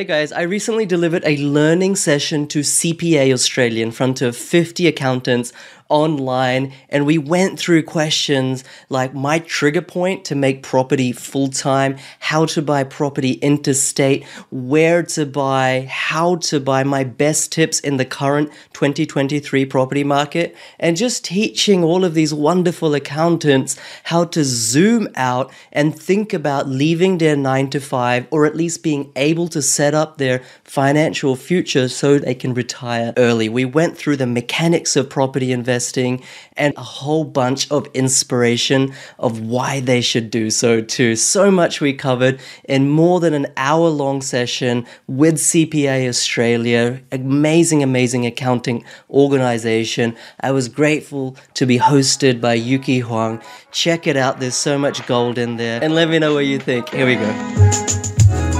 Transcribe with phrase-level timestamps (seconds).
[0.00, 4.86] Hey guys, I recently delivered a learning session to CPA Australia in front of 50
[4.86, 5.52] accountants
[5.90, 11.98] online and we went through questions like my trigger point to make property full time,
[12.20, 17.98] how to buy property interstate, where to buy, how to buy, my best tips in
[17.98, 24.44] the current 2023 property market, and just teaching all of these wonderful accountants how to
[24.44, 29.48] zoom out and think about leaving their nine to five or at least being able
[29.48, 33.48] to set up their financial future so they can retire early.
[33.48, 35.79] We went through the mechanics of property investing
[36.56, 41.16] and a whole bunch of inspiration of why they should do so too.
[41.16, 47.82] So much we covered in more than an hour long session with CPA Australia, amazing,
[47.82, 50.16] amazing accounting organization.
[50.40, 53.42] I was grateful to be hosted by Yuki Huang.
[53.72, 55.82] Check it out, there's so much gold in there.
[55.82, 56.88] And let me know what you think.
[56.90, 58.59] Here we go.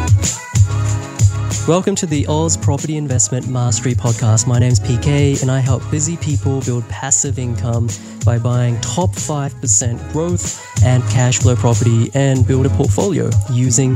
[1.71, 4.49] Welcome to the Aus Property Investment Mastery Podcast.
[4.49, 7.89] My name's PK, and I help busy people build passive income
[8.25, 13.95] by buying top 5% growth and cash flow property and build a portfolio using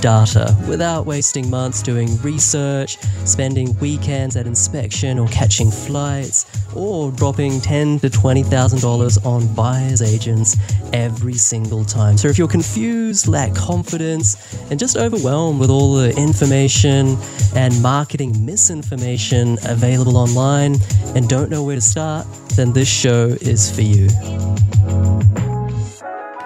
[0.00, 7.60] data without wasting months doing research, spending weekends at inspection or catching flights, or dropping
[7.60, 10.56] ten to twenty thousand dollars on buyers agents
[10.92, 12.16] every single time.
[12.16, 14.36] So if you're confused, lack confidence,
[14.70, 17.15] and just overwhelmed with all the information
[17.54, 20.76] and marketing misinformation available online
[21.14, 24.08] and don't know where to start, then this show is for you.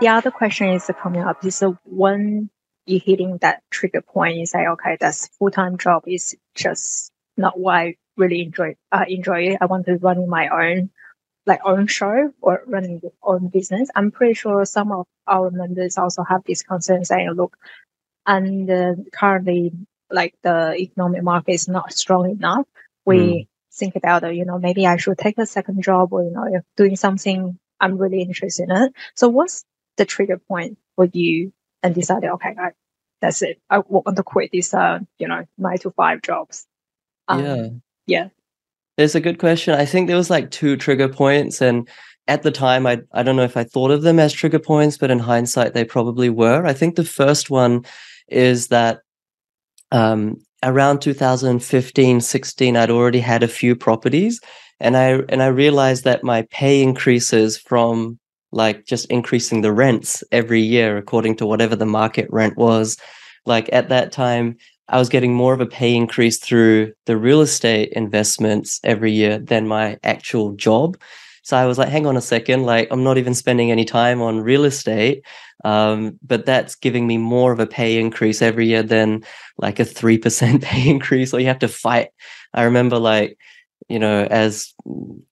[0.00, 2.48] The other question is coming up is when
[2.86, 7.58] you're hitting that trigger point, you say, okay, that's full time job is just not
[7.58, 8.76] what I really enjoy.
[8.90, 9.58] Uh, enjoy it.
[9.60, 10.90] I want to run my own,
[11.46, 13.90] like own show or running your own business.
[13.94, 17.56] I'm pretty sure some of our members also have this concern saying, look,
[18.26, 19.72] and uh, currently,
[20.10, 22.66] like the economic market is not strong enough.
[23.04, 26.30] We mm think about, you know, maybe I should take a second job or, you
[26.30, 28.92] know, doing something I'm really interested in it.
[29.14, 29.64] So what's
[29.96, 31.52] the trigger point for you
[31.82, 32.70] and decided, okay, I,
[33.20, 33.60] that's it.
[33.70, 36.66] I want to quit these, uh, you know, nine to five jobs.
[37.28, 37.68] Um, yeah.
[38.06, 38.28] Yeah.
[38.98, 39.74] It's a good question.
[39.74, 41.88] I think there was like two trigger points and
[42.28, 44.98] at the time I I don't know if I thought of them as trigger points,
[44.98, 46.66] but in hindsight they probably were.
[46.66, 47.84] I think the first one
[48.28, 49.00] is that
[49.92, 54.40] um, around 2015 16 i'd already had a few properties
[54.78, 58.18] and i and i realized that my pay increases from
[58.52, 62.96] like just increasing the rents every year according to whatever the market rent was.
[63.46, 64.56] Like at that time
[64.88, 69.38] i was getting more of a pay increase through the real estate investments every year
[69.38, 70.96] than my actual job
[71.42, 74.20] so I was like, hang on a second, like I'm not even spending any time
[74.22, 75.24] on real estate.
[75.64, 79.24] Um, but that's giving me more of a pay increase every year than
[79.58, 82.08] like a 3% pay increase, or you have to fight.
[82.54, 83.38] I remember like,
[83.88, 84.72] you know, as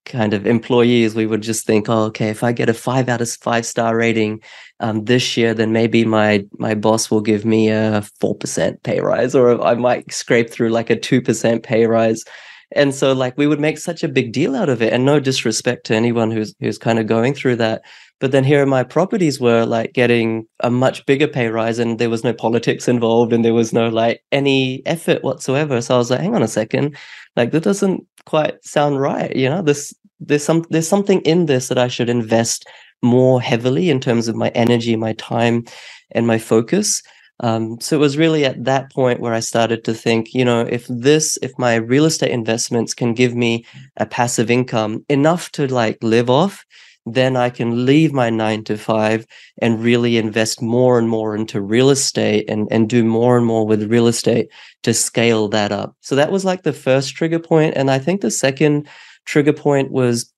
[0.04, 3.20] kind of employees, we would just think, oh, okay, if I get a five out
[3.20, 4.42] of five star rating
[4.80, 9.00] um, this year, then maybe my my boss will give me a four percent pay
[9.00, 12.24] rise, or I might scrape through like a two percent pay rise.
[12.72, 14.92] And so like we would make such a big deal out of it.
[14.92, 17.82] And no disrespect to anyone who's who's kind of going through that.
[18.20, 22.10] But then here my properties were like getting a much bigger pay rise and there
[22.10, 25.80] was no politics involved and there was no like any effort whatsoever.
[25.80, 26.96] So I was like, hang on a second,
[27.36, 29.34] like that doesn't quite sound right.
[29.34, 32.66] You know, this there's some there's something in this that I should invest
[33.02, 35.64] more heavily in terms of my energy, my time,
[36.12, 37.02] and my focus.
[37.40, 40.60] Um, so it was really at that point where I started to think, you know,
[40.60, 43.64] if this, if my real estate investments can give me
[43.96, 46.64] a passive income enough to like live off,
[47.06, 49.26] then I can leave my nine to five
[49.62, 53.66] and really invest more and more into real estate and, and do more and more
[53.66, 54.48] with real estate
[54.82, 55.96] to scale that up.
[56.00, 57.74] So that was like the first trigger point.
[57.76, 58.88] And I think the second
[59.24, 60.32] trigger point was,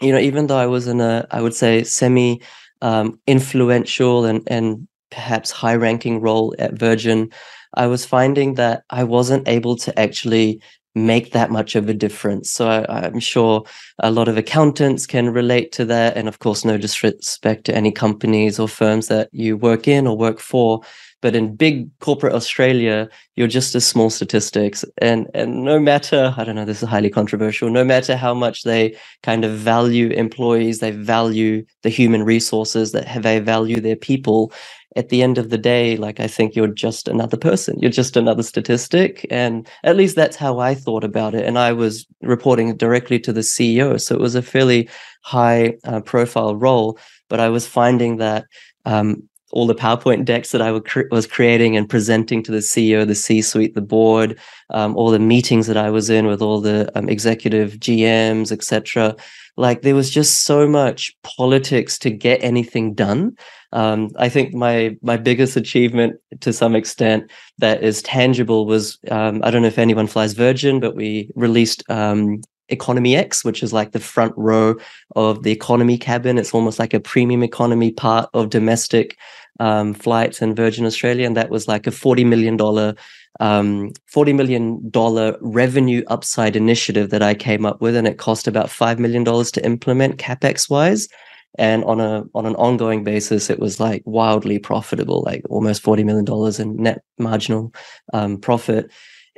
[0.00, 2.40] you know, even though I was in a, I would say, semi
[2.82, 7.30] um, influential and, and perhaps high ranking role at Virgin,
[7.74, 10.60] I was finding that I wasn't able to actually
[10.96, 12.50] make that much of a difference.
[12.50, 13.64] So I, am sure
[14.02, 16.16] a lot of accountants can relate to that.
[16.16, 20.16] And of course, no disrespect to any companies or firms that you work in or
[20.16, 20.80] work for.
[21.20, 24.84] But in big corporate Australia, you're just a small statistics.
[24.98, 28.62] And and no matter, I don't know, this is highly controversial, no matter how much
[28.62, 34.52] they kind of value employees, they value the human resources, that they value their people,
[34.96, 37.78] at the end of the day, like I think you're just another person.
[37.80, 39.26] You're just another statistic.
[39.30, 41.44] And at least that's how I thought about it.
[41.44, 44.00] And I was reporting directly to the CEO.
[44.00, 44.88] So it was a fairly
[45.22, 46.98] high uh, profile role.
[47.28, 48.46] But I was finding that
[48.84, 50.72] um, all the PowerPoint decks that I
[51.10, 54.38] was creating and presenting to the CEO, the C-suite, the board,
[54.70, 59.14] um, all the meetings that I was in with all the um, executive GMs, etc.
[59.56, 63.36] Like there was just so much politics to get anything done.
[63.72, 69.40] Um, I think my my biggest achievement, to some extent, that is tangible was um,
[69.42, 73.72] I don't know if anyone flies Virgin, but we released um, Economy X, which is
[73.72, 74.76] like the front row
[75.14, 76.38] of the economy cabin.
[76.38, 79.16] It's almost like a premium economy part of domestic
[79.60, 82.94] um, flights in Virgin Australia, and that was like a forty million dollar
[83.40, 88.68] um, $40 million revenue upside initiative that I came up with, and it cost about
[88.68, 91.08] $5 million to implement capex wise.
[91.58, 96.04] And on a on an ongoing basis, it was like wildly profitable, like almost $40
[96.04, 97.72] million in net marginal
[98.12, 98.90] um, profit.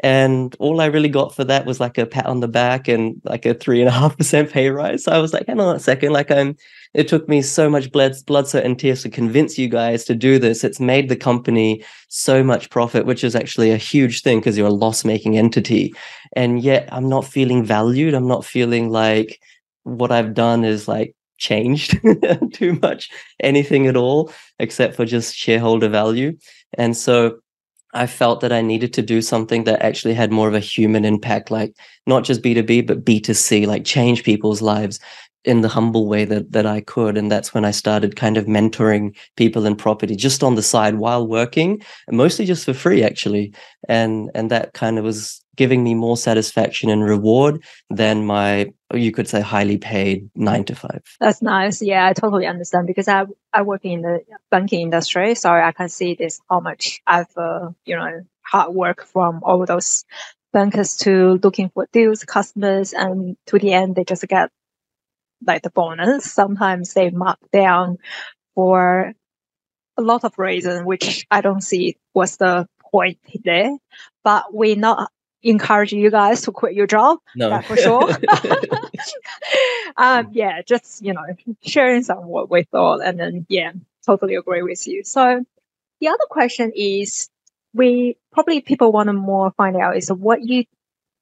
[0.02, 3.20] And all I really got for that was like a pat on the back and
[3.24, 5.04] like a three and a half percent pay rise.
[5.04, 6.56] So I was like, hang on a second, like I'm
[6.94, 10.14] it took me so much blood, blood, sweat, and tears to convince you guys to
[10.14, 10.64] do this.
[10.64, 14.68] It's made the company so much profit, which is actually a huge thing because you're
[14.68, 15.94] a loss making entity.
[16.34, 18.14] And yet I'm not feeling valued.
[18.14, 19.40] I'm not feeling like
[19.82, 21.98] what I've done is like changed
[22.52, 26.36] too much, anything at all, except for just shareholder value.
[26.74, 27.38] And so
[27.94, 31.04] I felt that I needed to do something that actually had more of a human
[31.04, 31.74] impact, like
[32.06, 35.00] not just B2B, but B2C, like change people's lives
[35.44, 37.16] in the humble way that that I could.
[37.16, 40.96] And that's when I started kind of mentoring people in property just on the side
[40.96, 43.54] while working, mostly just for free actually.
[43.88, 49.12] And and that kind of was giving me more satisfaction and reward than my you
[49.12, 51.02] could say highly paid nine to five.
[51.20, 51.82] That's nice.
[51.82, 54.20] Yeah, I totally understand because I I work in the
[54.50, 59.04] banking industry, so I can see this how much I've uh, you know hard work
[59.04, 60.04] from all those
[60.52, 64.50] bankers to looking for deals, customers, and to the end they just get
[65.46, 66.32] like the bonus.
[66.32, 67.98] Sometimes they mark down
[68.54, 69.12] for
[69.96, 73.76] a lot of reasons, which I don't see what's the point there.
[74.24, 75.10] But we're not
[75.42, 77.18] encouraging you guys to quit your job.
[77.34, 78.08] No, for sure.
[79.96, 81.24] um, yeah, just you know,
[81.62, 83.72] sharing some of what we thought, and then yeah,
[84.04, 85.04] totally agree with you.
[85.04, 85.44] So
[86.00, 87.28] the other question is,
[87.74, 90.64] we probably people want to more find out is what you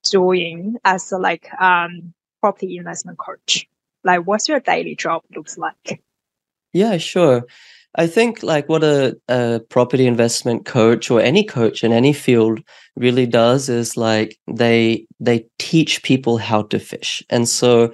[0.05, 3.67] doing as a like um property investment coach
[4.05, 6.03] like what's your daily job looks like?
[6.73, 7.47] Yeah sure.
[7.99, 12.61] I think like what a, a property investment coach or any coach in any field
[12.95, 17.23] really does is like they they teach people how to fish.
[17.31, 17.93] And so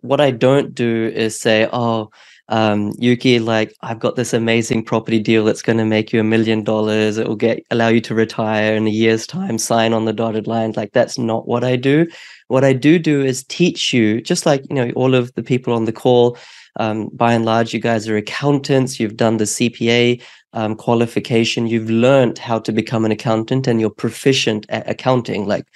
[0.00, 2.10] what i don't do is say oh
[2.48, 6.24] um, Yuki, like I've got this amazing property deal that's going to make you a
[6.24, 7.18] million dollars.
[7.18, 9.58] It will get allow you to retire in a year's time.
[9.58, 10.72] Sign on the dotted line.
[10.76, 12.06] Like that's not what I do.
[12.48, 15.74] What I do do is teach you, just like you know, all of the people
[15.74, 16.38] on the call.
[16.78, 19.00] Um, by and large, you guys are accountants.
[19.00, 20.22] You've done the CPA
[20.54, 21.66] um, qualification.
[21.68, 25.46] You've learned how to become an accountant, and you're proficient at accounting.
[25.46, 25.66] Like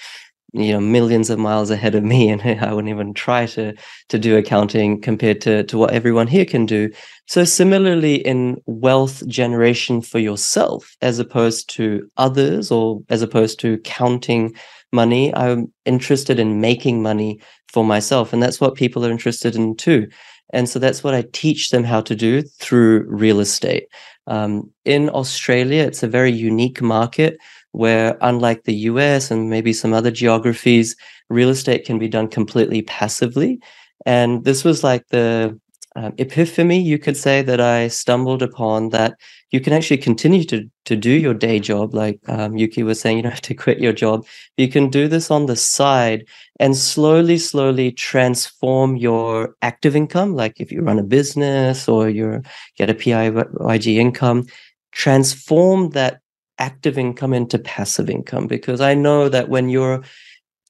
[0.53, 3.75] you know millions of miles ahead of me and i wouldn't even try to
[4.09, 6.91] to do accounting compared to to what everyone here can do.
[7.27, 13.79] So similarly in wealth generation for yourself as opposed to others or as opposed to
[13.79, 14.55] counting
[14.93, 19.77] money i'm interested in making money for myself and that's what people are interested in
[19.77, 20.09] too.
[20.55, 23.87] And so that's what i teach them how to do through real estate.
[24.27, 27.39] Um, in australia it's a very unique market
[27.79, 30.97] where unlike the US and maybe some other geographies,
[31.31, 33.61] real estate can be done completely passively.
[34.05, 35.57] And this was like the
[35.95, 39.17] um, epiphany, you could say, that I stumbled upon that
[39.53, 41.95] you can actually continue to, to do your day job.
[41.95, 44.27] Like um, Yuki was saying, you don't have to quit your job.
[44.57, 46.27] You can do this on the side
[46.59, 50.35] and slowly, slowly transform your active income.
[50.35, 52.43] Like if you run a business or you
[52.77, 54.47] get a PAYG income,
[54.91, 56.23] transform that
[56.59, 60.03] active income into passive income because I know that when you're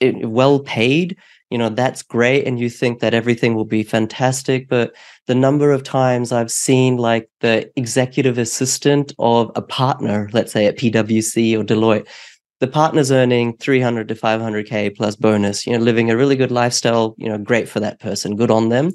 [0.01, 1.17] eh, well paid,
[1.51, 2.47] you know, that's great.
[2.47, 4.69] And you think that everything will be fantastic.
[4.69, 4.95] But
[5.27, 10.67] the number of times I've seen like the executive assistant of a partner, let's say
[10.67, 12.07] at PwC or Deloitte,
[12.61, 17.15] the partner's earning 300 to 500K plus bonus, you know, living a really good lifestyle,
[17.17, 18.93] you know, great for that person, good on them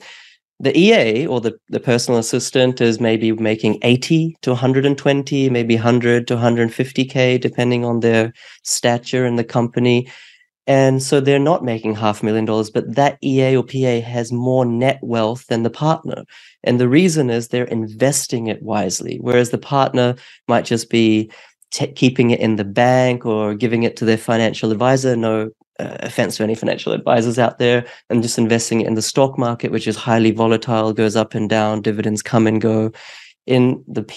[0.63, 6.27] the EA or the, the personal assistant is maybe making 80 to 120, maybe 100
[6.27, 10.09] to 150K, depending on their stature in the company.
[10.65, 14.31] And so they're not making half a million dollars, but that EA or PA has
[14.31, 16.23] more net wealth than the partner.
[16.63, 20.15] And the reason is they're investing it wisely, whereas the partner
[20.47, 21.29] might just be
[21.71, 25.17] t- keeping it in the bank or giving it to their financial advisor.
[25.17, 25.49] No
[25.79, 29.71] uh, offense to any financial advisors out there and just investing in the stock market
[29.71, 32.91] which is highly volatile goes up and down dividends come and go
[33.45, 34.13] in the PA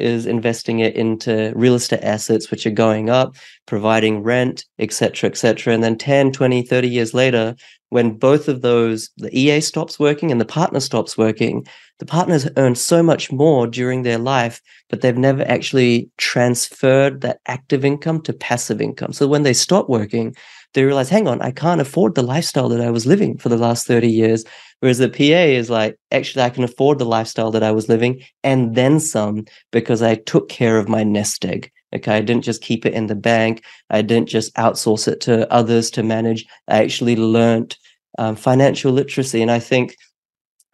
[0.00, 3.34] is investing it into real estate assets which are going up,
[3.66, 5.74] providing rent, etc., etc.
[5.74, 7.56] And then 10, 20, 30 years later,
[7.88, 11.66] when both of those, the EA stops working and the partner stops working,
[11.98, 17.40] the partners earn so much more during their life, but they've never actually transferred that
[17.46, 19.12] active income to passive income.
[19.12, 20.34] So when they stop working,
[20.74, 23.58] they realize, hang on, I can't afford the lifestyle that I was living for the
[23.58, 24.44] last 30 years.
[24.80, 28.22] Whereas the PA is like, actually, I can afford the lifestyle that I was living
[28.42, 31.70] and then some because I took care of my nest egg.
[31.94, 32.16] Okay.
[32.16, 33.62] I didn't just keep it in the bank.
[33.90, 36.46] I didn't just outsource it to others to manage.
[36.68, 37.76] I actually learned
[38.18, 39.42] um, financial literacy.
[39.42, 39.96] And I think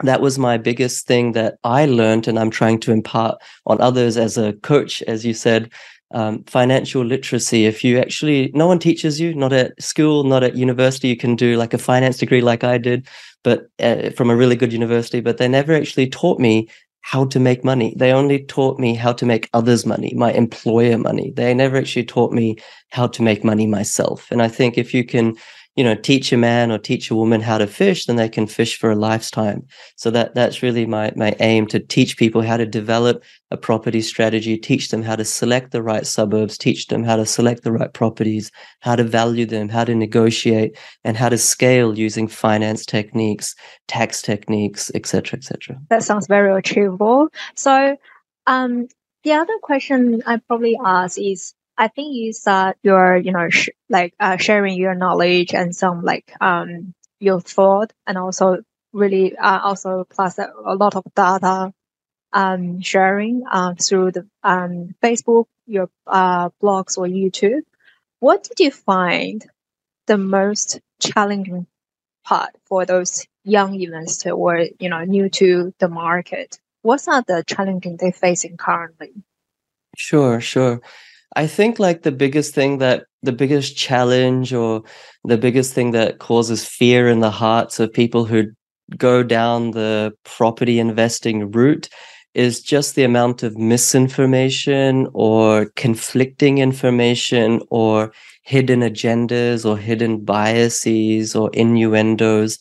[0.04, 3.36] that was my biggest thing that I learned and I'm trying to impart
[3.66, 5.70] on others as a coach, as you said,
[6.12, 7.66] um, financial literacy.
[7.66, 11.08] If you actually, no one teaches you, not at school, not at university.
[11.08, 13.06] You can do like a finance degree, like I did,
[13.44, 15.20] but uh, from a really good university.
[15.20, 16.68] But they never actually taught me
[17.02, 17.94] how to make money.
[17.96, 21.32] They only taught me how to make others money, my employer money.
[21.34, 22.56] They never actually taught me
[22.90, 24.26] how to make money myself.
[24.30, 25.34] And I think if you can
[25.78, 28.48] you know teach a man or teach a woman how to fish then they can
[28.48, 29.64] fish for a lifetime.
[29.94, 34.00] So that that's really my my aim to teach people how to develop a property
[34.00, 37.70] strategy teach them how to select the right suburbs teach them how to select the
[37.70, 42.84] right properties how to value them how to negotiate and how to scale using finance
[42.84, 43.54] techniques
[43.86, 47.28] tax techniques etc etc that sounds very achievable.
[47.54, 47.96] So
[48.48, 48.88] um
[49.22, 53.70] the other question i probably ask is I think is that you're, you know, sh-
[53.88, 58.58] like uh, sharing your knowledge and some like um your thought, and also
[58.92, 61.72] really uh, also plus a, a lot of data
[62.32, 67.62] um sharing uh, through the um Facebook, your uh blogs or YouTube.
[68.20, 69.46] What did you find
[70.06, 71.66] the most challenging
[72.24, 76.58] part for those young investors or you know new to the market?
[76.82, 79.12] What's are the challenging they're facing currently?
[79.96, 80.80] Sure, sure.
[81.38, 84.82] I think like the biggest thing that the biggest challenge or
[85.22, 88.46] the biggest thing that causes fear in the hearts of people who
[88.96, 91.88] go down the property investing route
[92.34, 101.36] is just the amount of misinformation or conflicting information or hidden agendas or hidden biases
[101.36, 102.58] or innuendos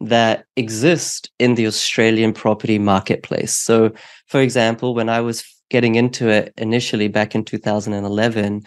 [0.00, 3.56] that exist in the Australian property marketplace.
[3.56, 3.90] So,
[4.28, 8.62] for example, when I was getting into it initially back in 2011,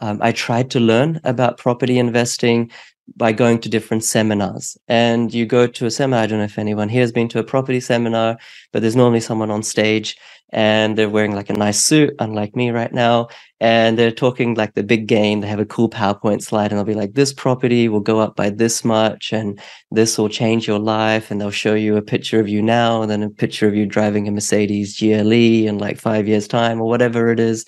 [0.00, 2.70] um, I tried to learn about property investing
[3.14, 4.76] by going to different seminars.
[4.88, 7.38] And you go to a seminar, I don't know if anyone here has been to
[7.38, 8.38] a property seminar,
[8.72, 10.16] but there's normally someone on stage
[10.50, 13.28] and they're wearing like a nice suit, unlike me right now.
[13.60, 15.40] And they're talking like the big game.
[15.40, 18.36] They have a cool PowerPoint slide and they'll be like, this property will go up
[18.36, 19.60] by this much and
[19.90, 21.30] this will change your life.
[21.30, 23.86] And they'll show you a picture of you now and then a picture of you
[23.86, 27.64] driving a Mercedes GLE in like five years' time or whatever it is.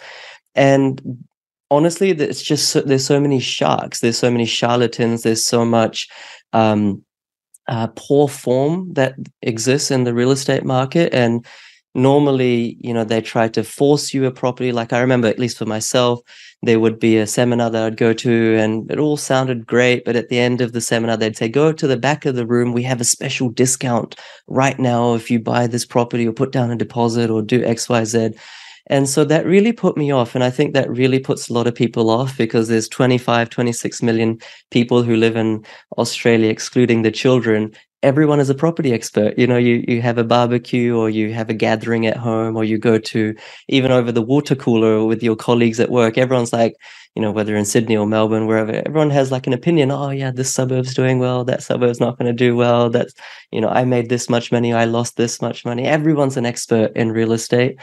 [0.54, 1.24] And
[1.70, 6.08] honestly, it's just so, there's so many sharks, there's so many charlatans, there's so much
[6.52, 7.04] um,
[7.68, 11.12] uh, poor form that exists in the real estate market.
[11.12, 11.46] And
[11.94, 14.72] normally you know they try to force you a property.
[14.72, 16.20] Like i remember at least for myself
[16.62, 20.04] there would be a seminar that i'd go to and it all sounded great.
[20.04, 22.46] But at the end of the seminar they'd say go to the back of the
[22.46, 22.72] room.
[22.72, 26.70] We have a special discount right now if you buy this property or put down
[26.70, 28.38] a deposit or do xyz
[28.88, 31.66] and so that really put me off and i think that really puts a lot
[31.66, 34.38] of people off because there's 25 26 million
[34.70, 35.64] people who live in
[35.98, 37.72] australia excluding the children.
[38.04, 39.36] Everyone is a property expert.
[39.36, 42.62] You know you you have a barbecue or you have a gathering at home or
[42.62, 43.34] you go to
[43.68, 46.16] even over the water cooler with your colleagues at work.
[46.16, 46.74] Everyone's like
[47.16, 49.90] you know whether in sydney or melbourne wherever everyone has like an opinion.
[49.90, 51.44] Oh yeah this suburb's doing well.
[51.44, 52.88] That suburb's not going to do well.
[52.88, 53.14] That's
[53.50, 54.72] you know i made this much money.
[54.72, 55.84] I lost this much money.
[55.84, 57.78] Everyone's an expert in real estate.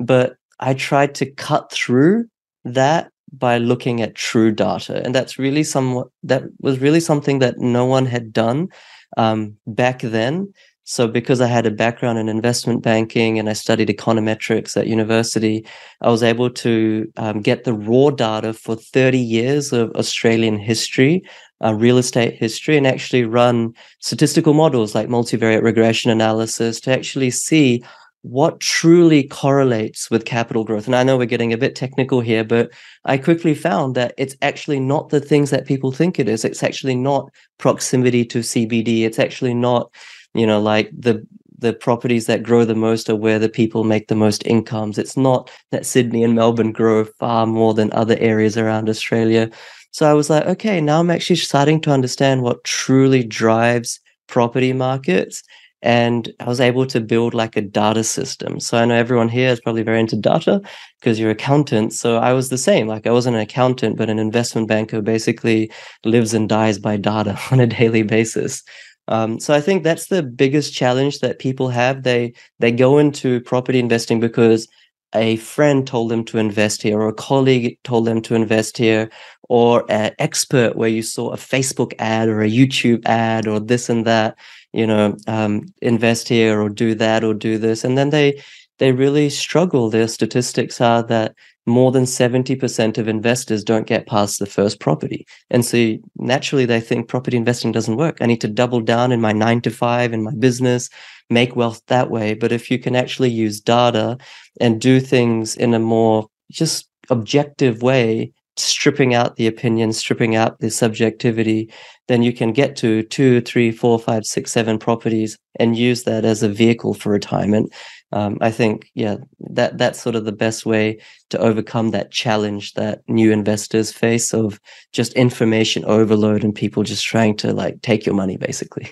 [0.00, 2.24] But i tried to cut through
[2.64, 7.58] that by looking at true data and that's really somewhat that was really something that
[7.58, 8.68] no one had done
[9.16, 10.52] um, back then.
[10.84, 15.66] So, because I had a background in investment banking and I studied econometrics at university,
[16.00, 21.22] I was able to um, get the raw data for 30 years of Australian history,
[21.62, 27.30] uh, real estate history, and actually run statistical models like multivariate regression analysis to actually
[27.30, 27.84] see
[28.22, 30.86] what truly correlates with capital growth.
[30.86, 32.70] And I know we're getting a bit technical here, but
[33.04, 36.44] I quickly found that it's actually not the things that people think it is.
[36.44, 39.02] It's actually not proximity to CBD.
[39.02, 39.90] It's actually not,
[40.34, 41.26] you know, like the
[41.60, 44.96] the properties that grow the most are where the people make the most incomes.
[44.96, 49.50] It's not that Sydney and Melbourne grow far more than other areas around Australia.
[49.90, 53.98] So I was like, okay, now I'm actually starting to understand what truly drives
[54.28, 55.42] property markets
[55.82, 58.58] and I was able to build like a data system.
[58.58, 60.60] So I know everyone here is probably very into data
[61.00, 62.00] because you're accountants.
[62.00, 62.88] So I was the same.
[62.88, 65.70] Like I wasn't an accountant, but an investment banker basically
[66.04, 68.62] lives and dies by data on a daily basis.
[69.06, 72.02] Um, so I think that's the biggest challenge that people have.
[72.02, 74.68] They they go into property investing because
[75.14, 79.08] a friend told them to invest here, or a colleague told them to invest here,
[79.48, 83.88] or an expert where you saw a Facebook ad or a YouTube ad or this
[83.88, 84.36] and that
[84.78, 87.84] you know um, invest here or do that or do this.
[87.84, 88.40] And then they
[88.78, 89.90] they really struggle.
[89.90, 91.34] Their statistics are that
[91.66, 95.26] more than 70% of investors don't get past the first property.
[95.50, 98.18] And so naturally they think property investing doesn't work.
[98.20, 100.88] I need to double down in my 9 to 5 in my business
[101.30, 102.34] make wealth that way.
[102.34, 104.16] But if you can actually use data
[104.60, 110.58] and do things in a more just objective way stripping out the opinion, stripping out
[110.60, 111.72] the subjectivity,
[112.08, 116.24] then you can get to two, three, four, five, six, seven properties and use that
[116.24, 117.72] as a vehicle for retirement.
[118.12, 120.98] Um, I think, yeah, that that's sort of the best way
[121.30, 124.58] to overcome that challenge that new investors face of
[124.92, 128.90] just information overload and people just trying to like take your money, basically.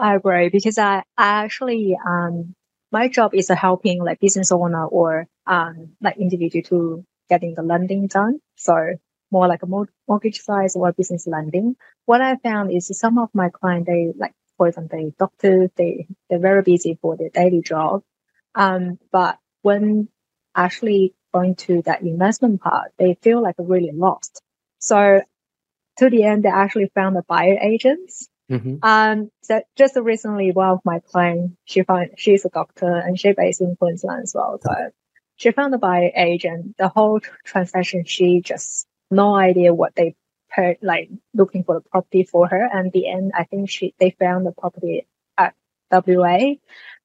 [0.00, 2.54] I agree because I, I actually um
[2.90, 8.08] my job is helping like business owner or um like individual to getting the lending
[8.08, 8.40] done.
[8.56, 8.74] So
[9.30, 11.76] more like a mortgage size or business lending.
[12.04, 16.06] What I found is some of my clients, they like, for example, they doctors, they,
[16.28, 18.02] they're very busy for their daily job.
[18.54, 20.08] Um, but when
[20.54, 24.42] actually going to that investment part, they feel like really lost.
[24.80, 25.22] So
[25.98, 28.28] to the end, they actually found a buyer agents.
[28.50, 28.78] Mm-hmm.
[28.82, 33.32] Um, so just recently, one of my clients, she found, she's a doctor and she
[33.32, 34.58] based in Queensland as well.
[34.60, 34.72] So
[35.40, 36.76] she found the buyer agent.
[36.76, 40.14] The whole transaction, she just no idea what they
[40.50, 42.68] per like looking for the property for her.
[42.70, 45.06] And the end, I think she they found the property
[45.38, 45.54] at
[45.90, 46.56] WA.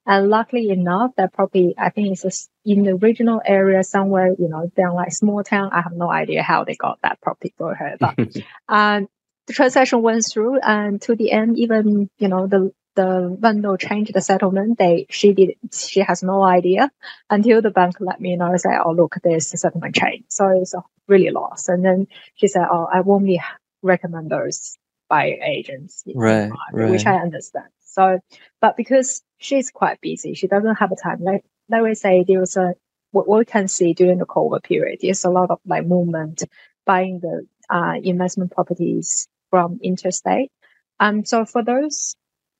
[0.05, 4.69] And luckily enough, that property, I think it's in the regional area somewhere, you know,
[4.75, 5.69] down like small town.
[5.71, 8.19] I have no idea how they got that property for her, but,
[8.67, 9.07] um,
[9.47, 14.13] the transaction went through and to the end, even, you know, the the vendor changed
[14.13, 16.89] the settlement date, she did she has no idea
[17.29, 18.55] until the bank let me know.
[18.57, 20.25] Say, oh look, there's a settlement change.
[20.29, 20.73] So it's
[21.07, 21.69] really lost.
[21.69, 23.41] And then she said, oh, I only
[23.81, 24.77] recommend those
[25.09, 27.67] by agents, right, right, which I understand.
[27.83, 28.19] So,
[28.59, 31.21] but because she's quite busy, she doesn't have a time.
[31.21, 32.73] Like let me say there was a
[33.11, 34.99] what we can see during the COVID period.
[35.01, 36.43] There's a lot of like movement
[36.85, 40.51] buying the uh, investment properties from interstate.
[40.99, 42.15] Um, so for those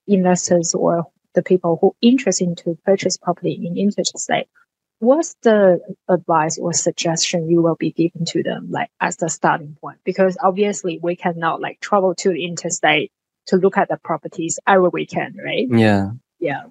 [0.08, 4.48] investors or the people who interested to purchase property in interstate,
[5.00, 9.78] what's the advice or suggestion you will be giving to them, like as the starting
[9.82, 10.00] point?
[10.04, 13.12] Because obviously we cannot like travel to the interstate
[13.48, 15.68] to look at the properties every weekend, right?
[15.70, 16.12] Yeah.
[16.40, 16.64] Yeah.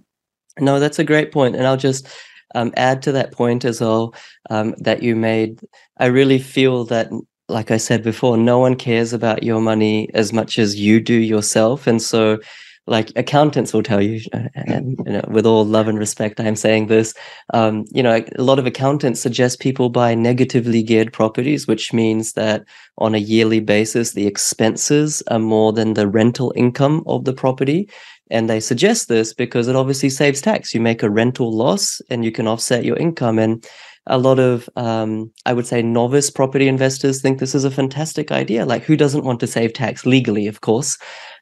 [0.58, 1.56] No, that's a great point.
[1.56, 2.08] And I'll just
[2.54, 4.14] um, add to that point as well
[4.50, 5.60] um, that you made.
[5.98, 7.10] I really feel that,
[7.48, 11.14] like I said before, no one cares about your money as much as you do
[11.14, 11.86] yourself.
[11.86, 12.38] And so
[12.86, 16.56] like accountants will tell you, uh, and you know, with all love and respect, I'm
[16.56, 17.14] saying this.
[17.54, 22.34] Um, you know, a lot of accountants suggest people buy negatively geared properties, which means
[22.34, 22.64] that
[22.98, 27.88] on a yearly basis, the expenses are more than the rental income of the property.
[28.30, 30.74] And they suggest this because it obviously saves tax.
[30.74, 33.38] You make a rental loss and you can offset your income.
[33.38, 33.66] And
[34.06, 38.32] a lot of, um, I would say, novice property investors think this is a fantastic
[38.32, 38.66] idea.
[38.66, 40.98] Like, who doesn't want to save tax legally, of course?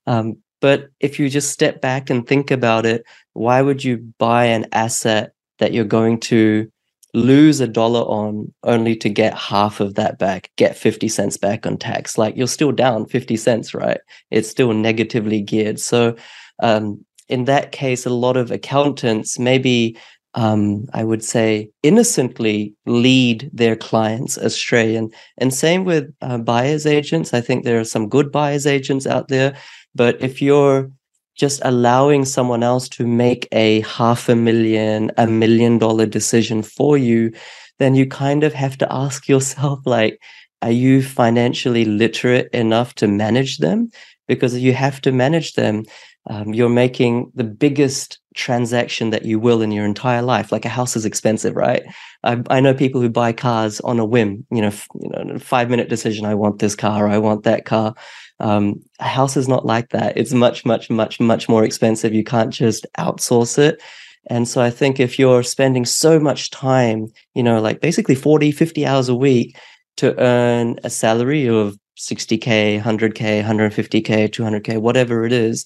[0.06, 4.44] Um, but if you just step back and think about it, why would you buy
[4.44, 6.70] an asset that you're going to
[7.14, 11.66] lose a dollar on only to get half of that back, get 50 cents back
[11.66, 12.16] on tax?
[12.16, 13.98] Like you're still down 50 cents, right?
[14.30, 15.80] It's still negatively geared.
[15.80, 16.16] So,
[16.62, 19.96] um, in that case, a lot of accountants maybe
[20.34, 24.96] um, I would say, innocently lead their clients astray.
[24.96, 27.34] And, and same with uh, buyer's agents.
[27.34, 29.54] I think there are some good buyer's agents out there
[29.94, 30.90] but if you're
[31.34, 36.98] just allowing someone else to make a half a million, a million dollar decision for
[36.98, 37.32] you,
[37.78, 40.20] then you kind of have to ask yourself, like,
[40.60, 43.90] are you financially literate enough to manage them?
[44.28, 45.84] Because you have to manage them.
[46.30, 50.52] Um, you're making the biggest transaction that you will in your entire life.
[50.52, 51.82] Like a house is expensive, right?
[52.22, 54.46] I, I know people who buy cars on a whim.
[54.52, 56.24] You know, f- you know, five minute decision.
[56.24, 57.08] I want this car.
[57.08, 57.94] I want that car.
[58.42, 60.16] Um, a house is not like that.
[60.16, 62.12] It's much, much, much, much more expensive.
[62.12, 63.80] You can't just outsource it.
[64.28, 68.52] And so I think if you're spending so much time, you know, like basically 40,
[68.52, 69.56] 50 hours a week
[69.96, 75.64] to earn a salary of 60K, 100K, 150K, 200K, whatever it is,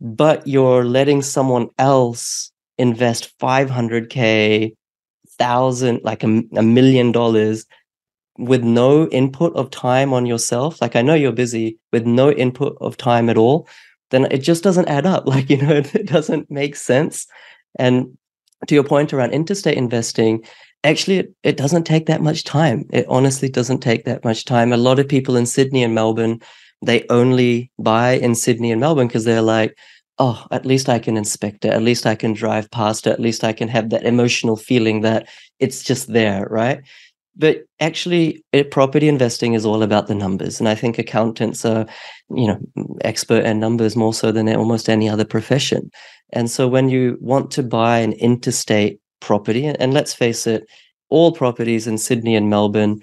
[0.00, 4.74] but you're letting someone else invest 500k
[5.38, 7.64] thousand like a, a million dollars
[8.44, 12.76] with no input of time on yourself like i know you're busy with no input
[12.80, 13.68] of time at all
[14.12, 17.26] then it just doesn't add up like you know it doesn't make sense.
[17.76, 18.16] And
[18.68, 20.44] to your point around interstate investing
[20.84, 22.84] actually it, it doesn't take that much time.
[22.92, 24.72] It honestly doesn't take that much time.
[24.72, 26.40] A lot of people in sydney and melbourne
[26.84, 29.76] they only buy in sydney and melbourne because they're like
[30.18, 31.72] oh at least i can inspect it.
[31.72, 33.10] At least i can drive past it.
[33.10, 35.28] At least i can have that emotional feeling that
[35.58, 36.82] it's just there right
[37.36, 40.60] but actually it, property investing is all about the numbers.
[40.60, 41.86] And i think accountants are
[42.34, 42.58] you know
[43.02, 45.90] expert in numbers more so than almost any other profession.
[46.32, 50.64] And so when you want to buy an interstate property and let's face it
[51.10, 53.00] all properties in sydney and melbourne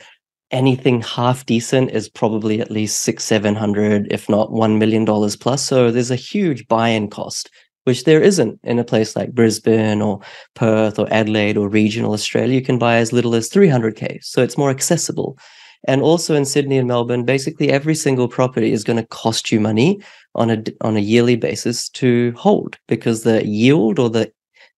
[0.52, 5.36] anything half decent is probably at least six seven hundred if not one million dollars
[5.36, 5.63] plus.
[5.63, 7.50] So there's a huge buy-in cost
[7.86, 10.20] which there isn't in a place like Brisbane or
[10.56, 12.56] Perth or Adelaide or regional Australia.
[12.56, 14.24] You can buy as little as 300K.
[14.24, 15.38] So it's more accessible.
[15.88, 19.60] And also in Sydney and Melbourne, basically every single property is going to cost you
[19.60, 20.02] money
[20.36, 24.32] on a on a yearly basis to hold because the yield or the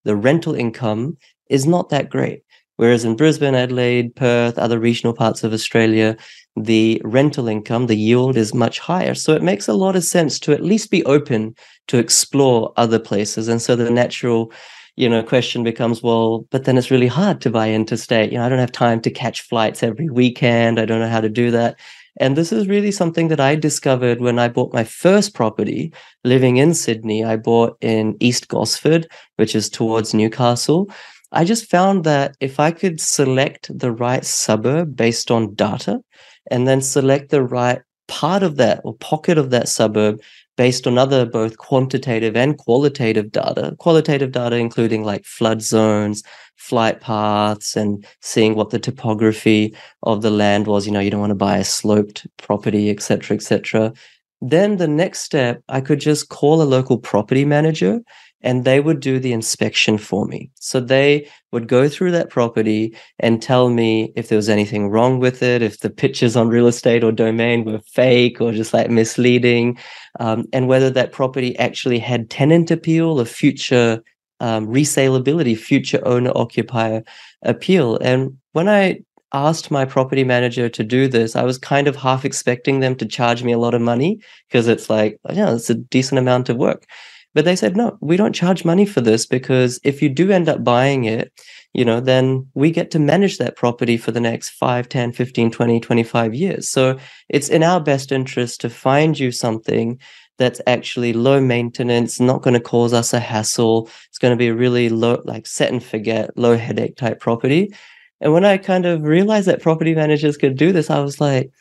[0.05, 1.17] the rental income
[1.49, 2.43] is not that great.
[2.77, 6.17] Whereas in Brisbane, Adelaide, Perth, other regional parts of Australia,
[6.55, 9.15] the rental income, the yield is much higher.
[9.15, 11.55] So it makes a lot of sense to at least be open
[11.87, 13.47] to explore other places.
[13.47, 14.51] And so the natural,
[14.95, 18.31] you know, question becomes, well, but then it's really hard to buy interstate.
[18.31, 20.79] You know, I don't have time to catch flights every weekend.
[20.79, 21.79] I don't know how to do that.
[22.19, 25.93] And this is really something that I discovered when I bought my first property
[26.25, 27.23] living in Sydney.
[27.23, 30.89] I bought in East Gosford, which is towards Newcastle.
[31.31, 36.01] I just found that if I could select the right suburb based on data,
[36.49, 40.19] and then select the right part of that or pocket of that suburb
[40.57, 43.75] based on other both quantitative and qualitative data.
[43.79, 46.23] Qualitative data including like flood zones,
[46.57, 49.73] flight paths, and seeing what the topography
[50.03, 50.85] of the land was.
[50.85, 53.93] You know, you don't want to buy a sloped property, etc., etc.
[54.41, 58.01] Then the next step, I could just call a local property manager
[58.43, 60.49] and they would do the inspection for me.
[60.55, 65.19] So they would go through that property and tell me if there was anything wrong
[65.19, 68.89] with it, if the pictures on real estate or domain were fake or just like
[68.89, 69.77] misleading,
[70.19, 74.01] um, and whether that property actually had tenant appeal or future
[74.39, 77.03] um, resaleability, future owner occupier
[77.43, 77.97] appeal.
[77.97, 79.01] And when I
[79.33, 83.05] asked my property manager to do this, I was kind of half expecting them to
[83.05, 86.57] charge me a lot of money because it's like, yeah, it's a decent amount of
[86.57, 86.85] work.
[87.33, 90.49] But they said, no, we don't charge money for this because if you do end
[90.49, 91.31] up buying it,
[91.73, 95.51] you know, then we get to manage that property for the next 5, 10, 15,
[95.51, 96.67] 20, 25 years.
[96.67, 96.97] So
[97.29, 99.97] it's in our best interest to find you something
[100.37, 103.89] that's actually low maintenance, not going to cause us a hassle.
[104.09, 107.73] It's going to be a really low, like set and forget, low headache type property.
[108.19, 111.51] And when I kind of realized that property managers could do this, I was like,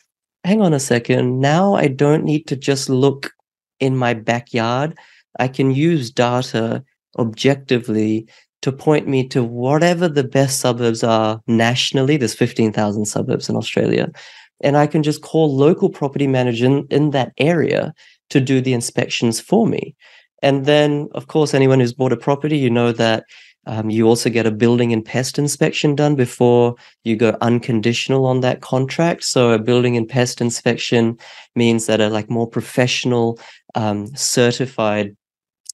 [0.43, 1.39] hang on a second.
[1.39, 3.31] Now I don't need to just look
[3.79, 4.97] in my backyard.
[5.39, 6.83] I can use data
[7.17, 8.27] objectively
[8.61, 12.17] to point me to whatever the best suburbs are nationally.
[12.17, 14.11] There's 15,000 suburbs in Australia.
[14.63, 17.93] And I can just call local property manager in, in that area
[18.29, 19.95] to do the inspections for me.
[20.43, 23.25] And then, of course, anyone who's bought a property, you know that
[23.67, 28.41] um, you also get a building and pest inspection done before you go unconditional on
[28.41, 29.23] that contract.
[29.23, 31.17] So a building and pest inspection
[31.55, 33.39] means that a like more professional,
[33.75, 35.15] um, certified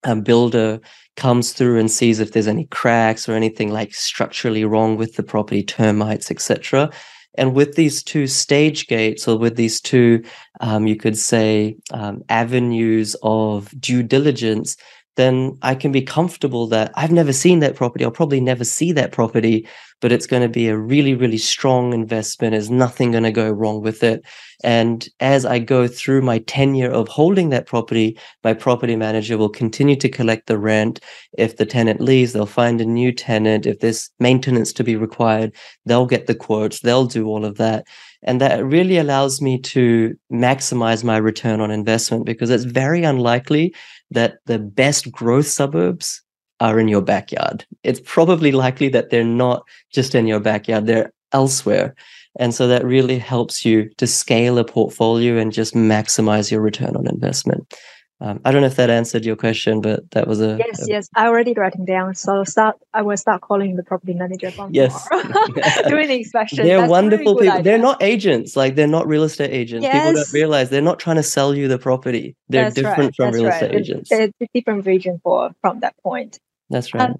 [0.04, 0.80] um, builder
[1.16, 5.24] comes through and sees if there's any cracks or anything like structurally wrong with the
[5.24, 6.92] property, termites, etc.
[7.36, 10.24] And with these two stage gates, or with these two,
[10.60, 14.76] um, you could say, um, avenues of due diligence,
[15.18, 18.06] then I can be comfortable that I've never seen that property.
[18.06, 19.68] I'll probably never see that property,
[20.00, 22.52] but it's going to be a really, really strong investment.
[22.52, 24.24] There's nothing going to go wrong with it.
[24.64, 29.50] And as I go through my tenure of holding that property, my property manager will
[29.50, 31.00] continue to collect the rent.
[31.38, 33.66] If the tenant leaves, they'll find a new tenant.
[33.66, 35.54] If there's maintenance to be required,
[35.86, 37.86] they'll get the quotes, they'll do all of that.
[38.24, 43.74] And that really allows me to maximize my return on investment because it's very unlikely
[44.12, 46.22] that the best growth suburbs
[46.60, 47.66] are in your backyard.
[47.84, 51.96] It's probably likely that they're not just in your backyard, they're elsewhere.
[52.40, 56.96] And so that really helps you to scale a portfolio and just maximize your return
[56.96, 57.74] on investment.
[58.20, 60.86] Um, I don't know if that answered your question, but that was a yes, a,
[60.88, 61.10] yes.
[61.16, 62.16] I already writing down.
[62.16, 62.76] So start.
[62.92, 65.08] I will start calling the property manager yes
[65.88, 66.66] doing the inspection.
[66.66, 67.62] They're That's wonderful really people.
[67.62, 68.56] They're not agents.
[68.56, 69.86] Like they're not real estate agents.
[69.86, 72.36] People don't realize they're not trying to sell you the property.
[72.50, 73.16] They're That's different right.
[73.16, 73.62] from That's real right.
[73.62, 74.10] estate agents.
[74.10, 76.40] There's a different region for from that point.
[76.70, 77.10] That's right.
[77.10, 77.18] Um,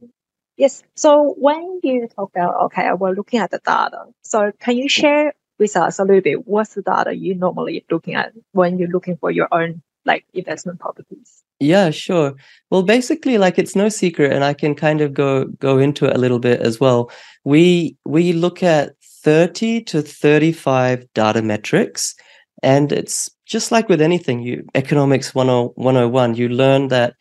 [0.58, 0.84] yes.
[0.96, 4.06] So when you talk about okay, we're looking at the data.
[4.24, 8.16] So can you share with us a little bit what's the data you normally looking
[8.16, 11.44] at when you're looking for your own like investment properties?
[11.60, 12.36] Yeah, sure.
[12.70, 16.16] Well, basically, like it's no secret, and I can kind of go go into it
[16.16, 17.10] a little bit as well.
[17.44, 22.16] We we look at 30 to 35 data metrics,
[22.62, 27.16] and it's just like with anything, you economics 10 101, you learn that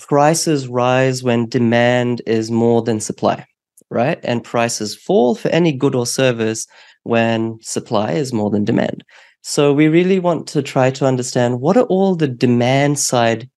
[0.00, 3.46] prices rise when demand is more than supply,
[3.90, 4.18] right?
[4.24, 6.66] And prices fall for any good or service
[7.04, 9.04] when supply is more than demand.
[9.42, 13.48] So we really want to try to understand what are all the demand side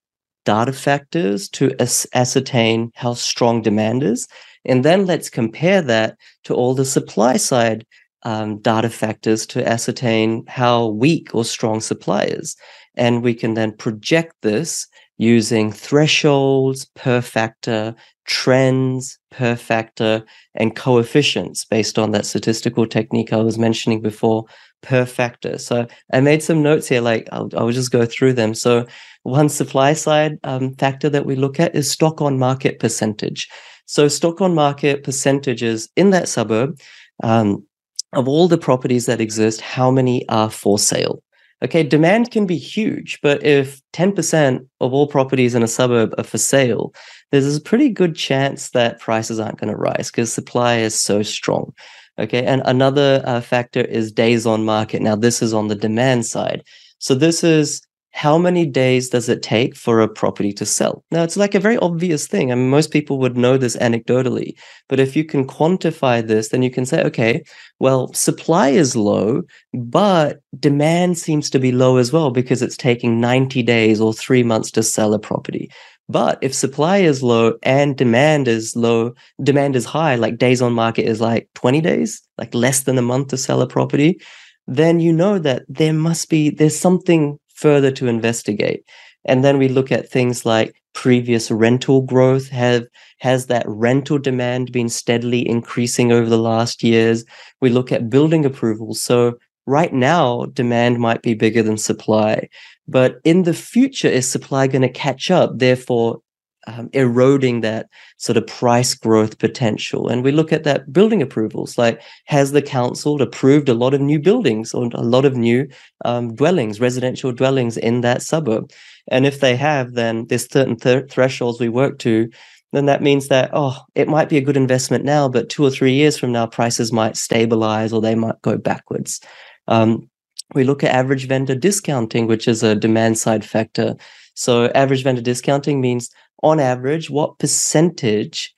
[0.45, 1.75] data factors to
[2.13, 4.27] ascertain how strong demand is.
[4.65, 7.86] And then let's compare that to all the supply side
[8.23, 12.56] um, data factors to ascertain how weak or strong supply is.
[12.95, 14.88] And we can then project this
[15.23, 20.23] using thresholds per factor, trends per factor,
[20.55, 24.45] and coefficients based on that statistical technique I was mentioning before
[24.81, 25.57] per factor.
[25.57, 28.53] So I made some notes here, like I'll, I'll just go through them.
[28.53, 28.86] So
[29.23, 33.47] one supply side um, factor that we look at is stock on market percentage.
[33.86, 36.79] So stock on market percentages in that suburb
[37.23, 37.65] um,
[38.12, 41.23] of all the properties that exist, how many are for sale?
[41.63, 46.23] Okay, demand can be huge, but if 10% of all properties in a suburb are
[46.26, 46.93] for sale,
[47.32, 51.23] there's a pretty good chance that prices aren't going to rise because supply is so
[51.23, 51.73] strong.
[52.19, 55.02] Okay, and another uh, factor is days on market.
[55.02, 56.63] Now, this is on the demand side.
[56.99, 57.82] So, this is
[58.13, 61.04] how many days does it take for a property to sell?
[61.10, 62.52] Now, it's like a very obvious thing.
[62.52, 64.54] I mean, most people would know this anecdotally,
[64.88, 67.43] but if you can quantify this, then you can say, okay,
[67.80, 69.41] well, supply is low,
[69.73, 74.43] but demand seems to be low as well because it's taking 90 days or three
[74.43, 75.71] months to sell a property.
[76.08, 80.73] But if supply is low and demand is low, demand is high, like days on
[80.73, 84.19] market is like 20 days, like less than a month to sell a property,
[84.67, 88.85] then you know that there must be, there's something further to investigate.
[89.25, 92.49] And then we look at things like previous rental growth.
[92.49, 92.85] Have
[93.19, 97.25] has that rental demand been steadily increasing over the last years?
[97.61, 99.01] We look at building approvals.
[99.01, 102.49] So right now, demand might be bigger than supply,
[102.87, 105.57] but in the future, is supply going to catch up?
[105.57, 106.21] Therefore,
[106.67, 110.08] um, eroding that sort of price growth potential.
[110.08, 114.02] And we look at that building approvals, like has the council approved a lot of
[114.02, 115.67] new buildings or a lot of new
[116.06, 118.71] um, dwellings, residential dwellings in that suburb?
[119.10, 122.30] And if they have, then there's certain th- thresholds we work to.
[122.71, 125.69] Then that means that, oh, it might be a good investment now, but two or
[125.69, 129.21] three years from now, prices might stabilize or they might go backwards.
[129.67, 130.10] Um,
[130.56, 133.95] we look at average vendor discounting, which is a demand side factor.
[134.36, 136.10] So, average vendor discounting means
[136.43, 138.53] on average, what percentage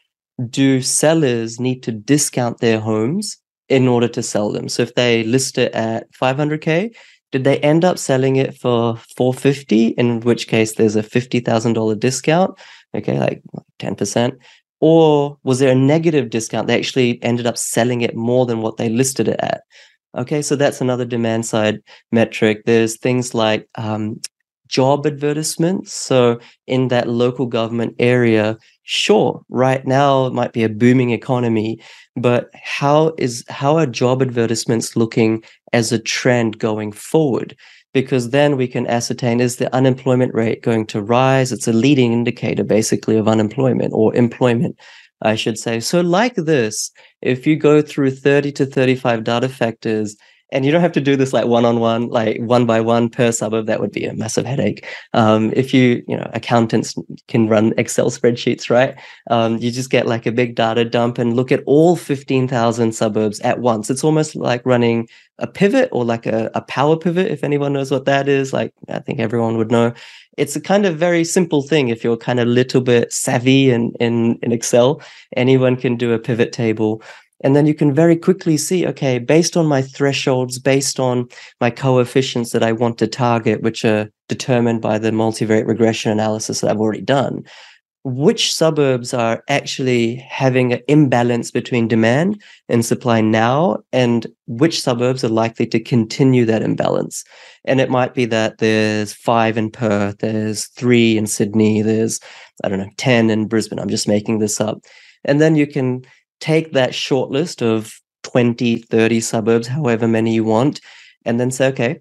[0.49, 3.37] do sellers need to discount their homes
[3.69, 4.67] in order to sell them?
[4.67, 6.93] So if they list it at 500k,
[7.31, 9.87] did they end up selling it for 450?
[9.89, 12.57] In which case, there's a $50,000 discount.
[12.95, 13.43] Okay, like
[13.79, 14.37] 10%.
[14.79, 16.67] Or was there a negative discount?
[16.67, 19.63] They actually ended up selling it more than what they listed it at.
[20.17, 22.63] Okay, so that's another demand side metric.
[22.65, 24.21] There's things like um,
[24.67, 25.93] job advertisements.
[25.93, 31.79] So in that local government area, sure, right now it might be a booming economy,
[32.15, 37.55] but how is how are job advertisements looking as a trend going forward?
[37.93, 41.51] Because then we can ascertain is the unemployment rate going to rise?
[41.51, 44.77] It's a leading indicator basically of unemployment or employment.
[45.21, 45.79] I should say.
[45.79, 50.17] So, like this, if you go through 30 to 35 data factors
[50.51, 53.09] and you don't have to do this like one on one, like one by one
[53.09, 53.65] per suburb.
[53.65, 54.85] That would be a massive headache.
[55.13, 56.95] Um, if you, you know, accountants
[57.27, 58.95] can run Excel spreadsheets, right?
[59.31, 63.39] Um, you just get like a big data dump and look at all 15,000 suburbs
[63.41, 63.89] at once.
[63.89, 65.07] It's almost like running
[65.39, 68.53] a pivot or like a, a power pivot, if anyone knows what that is.
[68.53, 69.93] Like, I think everyone would know.
[70.37, 71.89] It's a kind of very simple thing.
[71.89, 75.01] If you're kind of a little bit savvy in, in, in Excel,
[75.35, 77.01] anyone can do a pivot table.
[77.43, 81.27] And then you can very quickly see, okay, based on my thresholds, based on
[81.59, 86.61] my coefficients that I want to target, which are determined by the multivariate regression analysis
[86.61, 87.43] that I've already done,
[88.05, 95.23] which suburbs are actually having an imbalance between demand and supply now, and which suburbs
[95.23, 97.23] are likely to continue that imbalance.
[97.65, 102.19] And it might be that there's five in Perth, there's three in Sydney, there's,
[102.63, 103.79] I don't know, 10 in Brisbane.
[103.79, 104.79] I'm just making this up.
[105.23, 106.03] And then you can
[106.39, 107.93] take that short list of
[108.23, 110.81] 20, 30 suburbs, however many you want,
[111.25, 111.99] and then say, okay,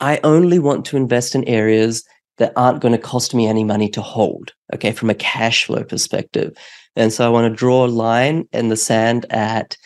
[0.00, 2.04] I only want to invest in areas
[2.38, 5.82] that aren't going to cost me any money to hold, okay, from a cash flow
[5.82, 6.56] perspective.
[6.96, 9.76] And so I want to draw a line in the sand at,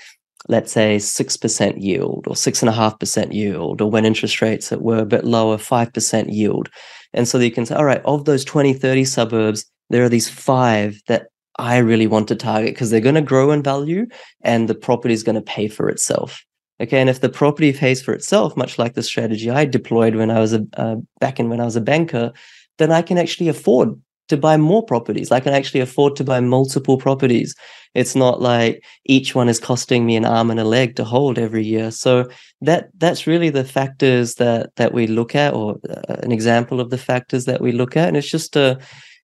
[0.49, 5.25] let's say, 6% yield or 6.5% yield, or when interest rates that were a bit
[5.25, 6.69] lower, 5% yield.
[7.15, 10.29] And so you can say, all right, of those 20, 30 suburbs, there are these
[10.29, 14.07] five that I really want to target because they're going to grow in value
[14.43, 16.45] and the property is going to pay for itself.
[16.81, 20.31] Okay, and if the property pays for itself, much like the strategy I deployed when
[20.31, 22.33] I was a uh, back in when I was a banker,
[22.79, 25.31] then I can actually afford to buy more properties.
[25.31, 27.55] I can actually afford to buy multiple properties.
[27.95, 31.39] It's not like each one is costing me an arm and a leg to hold
[31.39, 31.91] every year.
[31.91, 32.29] So
[32.63, 36.91] that that's really the factors that that we look at, or uh, an example of
[36.91, 38.79] the factors that we look at, and it's just a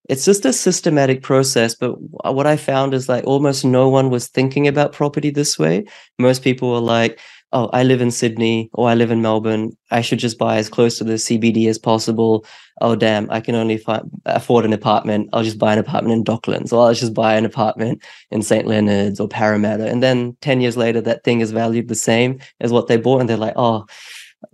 [0.08, 1.92] it's just a systematic process but
[2.32, 5.84] what i found is like almost no one was thinking about property this way
[6.18, 7.18] most people were like
[7.52, 9.76] oh, I live in Sydney or I live in Melbourne.
[9.90, 12.44] I should just buy as close to the CBD as possible.
[12.80, 13.82] Oh, damn, I can only
[14.26, 15.30] afford an apartment.
[15.32, 18.66] I'll just buy an apartment in Docklands or I'll just buy an apartment in St.
[18.66, 19.88] Leonards or Parramatta.
[19.88, 23.20] And then 10 years later, that thing is valued the same as what they bought.
[23.20, 23.86] And they're like, oh,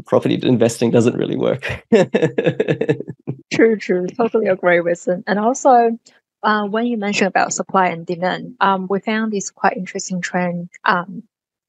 [0.06, 1.84] property investing doesn't really work.
[3.52, 4.06] true, true.
[4.06, 5.24] Totally agree with it.
[5.26, 5.98] And also,
[6.42, 10.68] uh, when you mentioned about supply and demand, um, we found this quite interesting trend
[10.84, 11.24] um,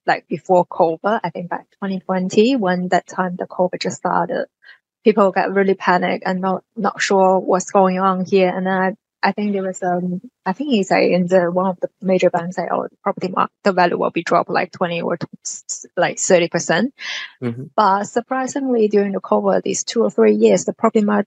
[0.06, 4.48] like before COVID, I think back 2020, when that time the COVID just started,
[5.04, 8.50] people got really panicked and not, not sure what's going on here.
[8.56, 8.92] And then I,
[9.26, 12.30] I think there was, um, I think he said in the, one of the major
[12.30, 15.18] banks say, oh, the property market, the value will be dropped like 20 or
[15.98, 16.92] like 30%.
[17.42, 21.26] mm hmm But surprisingly, during the COVID, these two or three years, the property mar-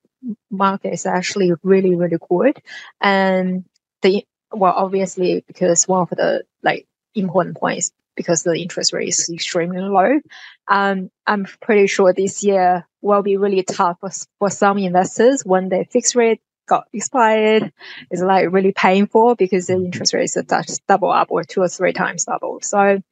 [0.49, 2.63] market is actually really, really good.
[3.01, 3.65] And
[4.03, 9.29] the, well, obviously, because one of the like important points because the interest rate is
[9.33, 10.21] extremely low.
[10.69, 15.69] Um, I'm pretty sure this year will be really tough for, for some investors when
[15.69, 17.73] the fixed rate got expired.
[18.11, 21.93] It's like really painful because the interest rates are double up or two or three
[21.93, 22.61] times double.
[22.63, 23.03] So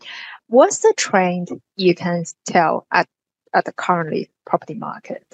[0.46, 3.08] what's the trend you can tell at,
[3.54, 5.24] at the currently property market?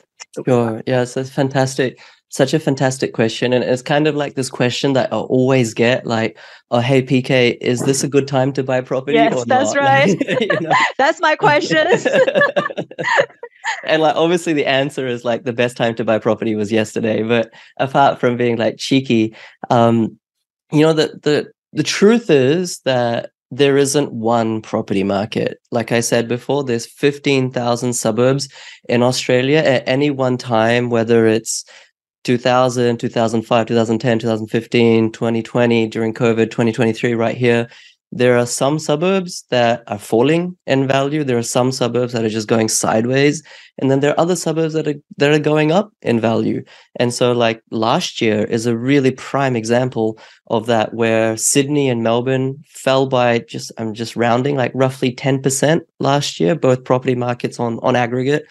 [0.47, 0.83] Sure.
[0.87, 1.99] Yeah, so it's fantastic
[2.33, 3.53] such a fantastic question.
[3.53, 6.39] And it's kind of like this question that I always get like,
[6.71, 9.19] oh, hey, PK, is this a good time to buy property?
[9.19, 9.83] Yes, that's not?
[9.83, 10.41] right.
[10.41, 10.73] you know?
[10.99, 11.87] that's my question.
[13.85, 17.23] and like, obviously, the answer is like the best time to buy property was yesterday.
[17.23, 19.35] But apart from being like cheeky,
[19.71, 20.19] um,
[20.71, 25.59] you know, the, the, the truth is that there isn't one property market.
[25.71, 28.49] Like I said before, there's 15,000 suburbs
[28.89, 31.65] in Australia at any one time, whether it's
[32.25, 37.69] 2000, 2005, 2010, 2015, 2020, during COVID, 2023, right here,
[38.15, 41.25] there are some suburbs that are falling in value.
[41.25, 43.43] There are some suburbs that are just going sideways.
[43.79, 46.63] And then there are other suburbs that are that are going up in value.
[46.97, 52.03] And so like last year is a really prime example of that where Sydney and
[52.03, 57.59] Melbourne fell by just I'm just rounding like roughly 10% last year, both property markets
[57.59, 58.45] on on aggregate.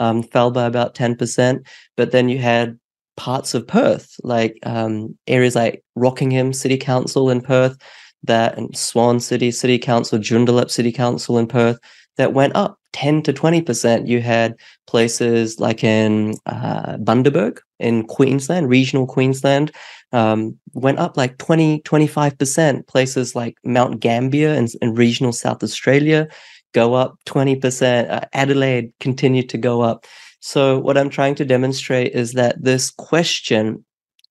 [0.00, 1.66] Um, fell by about 10%.
[1.96, 2.78] But then you had
[3.16, 7.76] parts of Perth, like um, areas like Rockingham City Council in Perth,
[8.24, 11.78] that and Swan City City Council, Joondalup City Council in Perth,
[12.16, 14.06] that went up 10 to 20%.
[14.08, 14.54] You had
[14.86, 19.72] places like in uh, Bundaberg in Queensland, regional Queensland,
[20.12, 22.86] um, went up like 20, 25%.
[22.86, 26.28] Places like Mount Gambier in, in regional South Australia
[26.74, 28.10] go up 20%.
[28.10, 30.06] Uh, Adelaide continued to go up.
[30.40, 33.84] So, what I'm trying to demonstrate is that this question,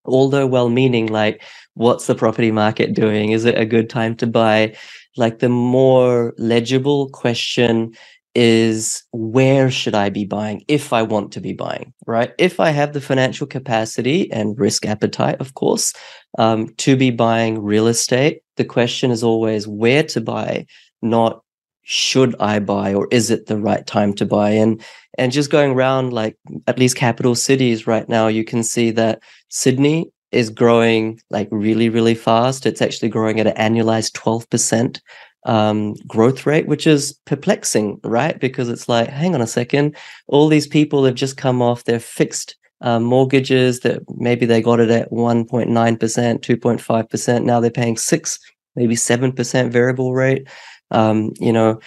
[0.08, 1.44] although well meaning, like,
[1.76, 3.32] what's the property market doing?
[3.32, 4.76] Is it a good time to buy?
[5.18, 7.94] Like, the more legible question
[8.36, 12.34] is where should I be buying if I want to be buying, right?
[12.38, 15.92] If I have the financial capacity and risk appetite, of course,
[16.38, 20.68] um, to be buying real estate, the question is always where to buy,
[21.02, 21.42] not
[21.90, 24.50] should I buy or is it the right time to buy?
[24.50, 24.84] And
[25.18, 29.22] and just going around like at least capital cities right now, you can see that
[29.48, 32.66] Sydney is growing like really, really fast.
[32.66, 35.00] It's actually growing at an annualized 12%
[35.46, 38.38] um, growth rate, which is perplexing, right?
[38.38, 39.96] Because it's like, hang on a second,
[40.28, 44.82] all these people have just come off their fixed um, mortgages that maybe they got
[44.82, 47.44] it at 1.9%, 2.5%.
[47.46, 48.40] Now they're paying six,
[48.76, 50.50] maybe 7% variable rate.
[50.92, 51.80] Um, you know,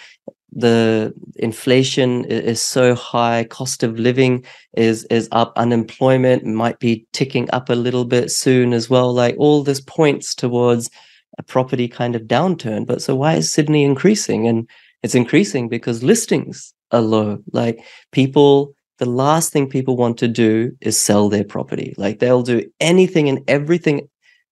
[0.52, 4.44] the inflation is so high cost of living
[4.76, 9.36] is is up unemployment might be ticking up a little bit soon as well like
[9.38, 10.90] all this points towards
[11.38, 12.86] a property kind of downturn.
[12.86, 14.48] But so why is sydney increasing?
[14.48, 14.68] And
[15.02, 17.38] it's increasing because listings are low.
[17.52, 21.94] Like people the last thing people want to do is sell their property.
[21.96, 24.08] Like they'll do anything and everything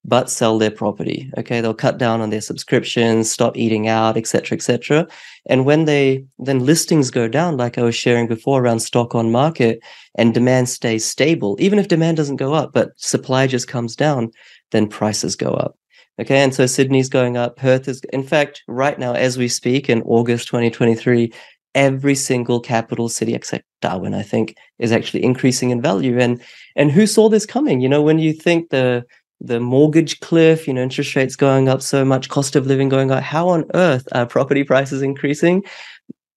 [0.08, 1.30] but sell their property.
[1.36, 5.06] Okay, they'll cut down on their subscriptions, stop eating out, etc., etc.
[5.46, 9.30] And when they then listings go down, like I was sharing before around stock on
[9.30, 9.80] market,
[10.14, 14.30] and demand stays stable, even if demand doesn't go up, but supply just comes down,
[14.70, 15.76] then prices go up.
[16.20, 19.88] Okay, and so Sydney's going up, Perth is, in fact, right now as we speak
[19.88, 21.32] in August 2023,
[21.74, 26.18] every single capital city except Darwin, I think, is actually increasing in value.
[26.18, 26.42] And
[26.76, 27.80] and who saw this coming?
[27.80, 29.04] You know, when you think the
[29.40, 33.10] the mortgage cliff, you know, interest rates going up so much, cost of living going
[33.10, 33.22] up.
[33.22, 35.62] How on earth are property prices increasing?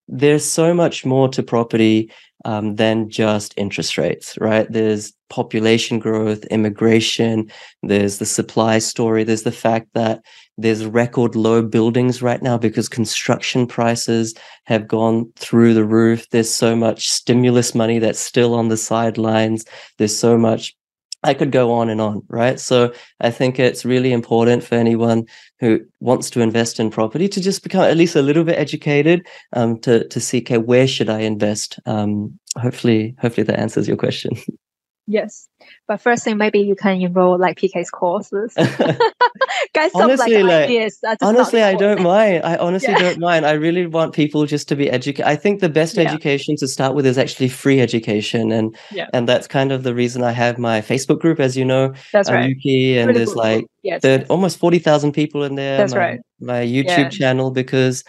[0.08, 2.12] There's so much more to property
[2.46, 4.68] um, than just interest rates, right?
[4.70, 7.50] There's population growth, immigration,
[7.84, 10.22] there's the supply story, there's the fact that
[10.58, 14.36] there's record low buildings right now because construction prices
[14.66, 16.30] have gone through the roof.
[16.30, 19.66] There's so much stimulus money that's still on the sidelines.
[19.98, 20.76] There's so much
[21.24, 22.60] I could go on and on, right?
[22.60, 25.26] So I think it's really important for anyone
[25.60, 29.28] who wants to invest in property to just become at least a little bit educated
[29.54, 31.80] um, to to see, okay, where should I invest?
[31.86, 34.32] Um, hopefully, hopefully that answers your question.
[35.08, 35.50] Yes.
[35.88, 38.54] But first thing, maybe you can enroll like PK's courses.
[39.76, 41.00] Some honestly, like, ideas.
[41.22, 42.44] honestly, I don't mind.
[42.44, 43.00] I honestly yeah.
[43.00, 43.46] don't mind.
[43.46, 45.26] I really want people just to be educated.
[45.26, 46.04] I think the best yeah.
[46.04, 49.08] education to start with is actually free education, and yeah.
[49.14, 51.94] and that's kind of the reason I have my Facebook group, as you know.
[52.12, 52.50] That's right.
[52.50, 53.44] Yuki, and really there's cool.
[53.44, 54.26] like yes, yes.
[54.30, 55.78] almost forty thousand people in there.
[55.78, 56.20] That's my, right.
[56.40, 58.04] My YouTube channel because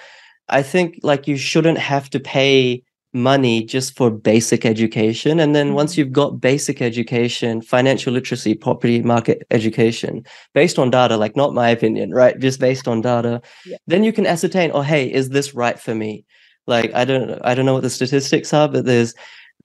[0.48, 2.82] I think like you shouldn't have to pay
[3.12, 5.38] money just for basic education.
[5.38, 6.00] And then once mm-hmm.
[6.00, 11.68] you've got basic education, financial literacy, property market education, based on data, like not my
[11.68, 12.38] opinion, right?
[12.38, 13.76] Just based on data, yeah.
[13.86, 16.24] then you can ascertain, oh, hey, is this right for me?
[16.66, 19.14] Like, I don't, I don't know what the statistics are, but there's,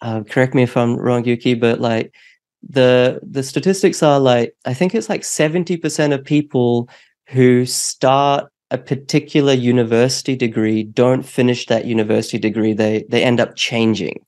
[0.01, 2.13] uh, correct me if I'm wrong, Yuki, but like
[2.67, 6.89] the, the statistics are like, I think it's like 70% of people
[7.27, 13.55] who start a particular university degree don't finish that university degree they they end up
[13.55, 14.19] changing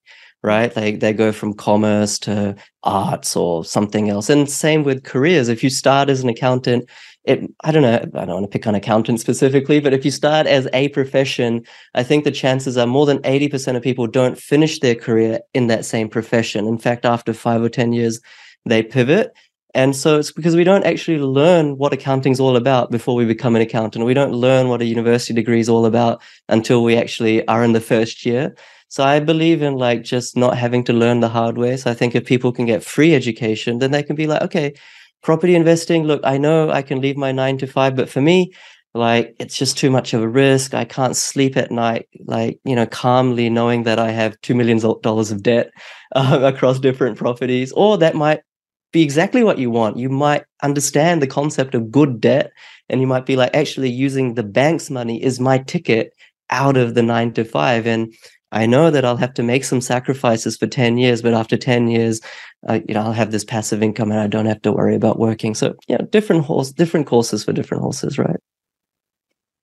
[0.41, 0.73] right?
[0.73, 4.29] They they go from commerce to arts or something else.
[4.29, 5.49] And same with careers.
[5.49, 6.89] If you start as an accountant
[7.25, 10.11] it i don't know i don't want to pick on accountant specifically but if you
[10.11, 11.61] start as a profession
[11.93, 15.67] i think the chances are more than 80% of people don't finish their career in
[15.67, 16.65] that same profession.
[16.65, 18.19] In fact after 5 or 10 years
[18.65, 19.31] they pivot
[19.75, 23.25] and so it's because we don't actually learn what accounting is all about before we
[23.25, 24.05] become an accountant.
[24.05, 27.73] We don't learn what a university degree is all about until we actually are in
[27.73, 28.55] the first year.
[28.87, 31.77] So I believe in like just not having to learn the hard way.
[31.77, 34.73] So I think if people can get free education, then they can be like, okay,
[35.21, 38.51] property investing, look, I know I can leave my nine to five, but for me,
[38.95, 40.73] like it's just too much of a risk.
[40.73, 44.79] I can't sleep at night, like, you know, calmly knowing that I have $2 million
[44.83, 45.69] of debt
[46.15, 48.41] uh, across different properties, or that might
[48.91, 49.97] be exactly what you want.
[49.97, 52.51] You might understand the concept of good debt,
[52.89, 56.13] and you might be like, actually, using the bank's money is my ticket
[56.49, 57.85] out of the nine to five.
[57.85, 58.13] And
[58.51, 61.87] I know that I'll have to make some sacrifices for 10 years, but after 10
[61.87, 62.19] years,
[62.67, 65.19] uh, you know, I'll have this passive income and I don't have to worry about
[65.19, 65.53] working.
[65.53, 68.39] So, yeah, different horse, different courses for different horses, right?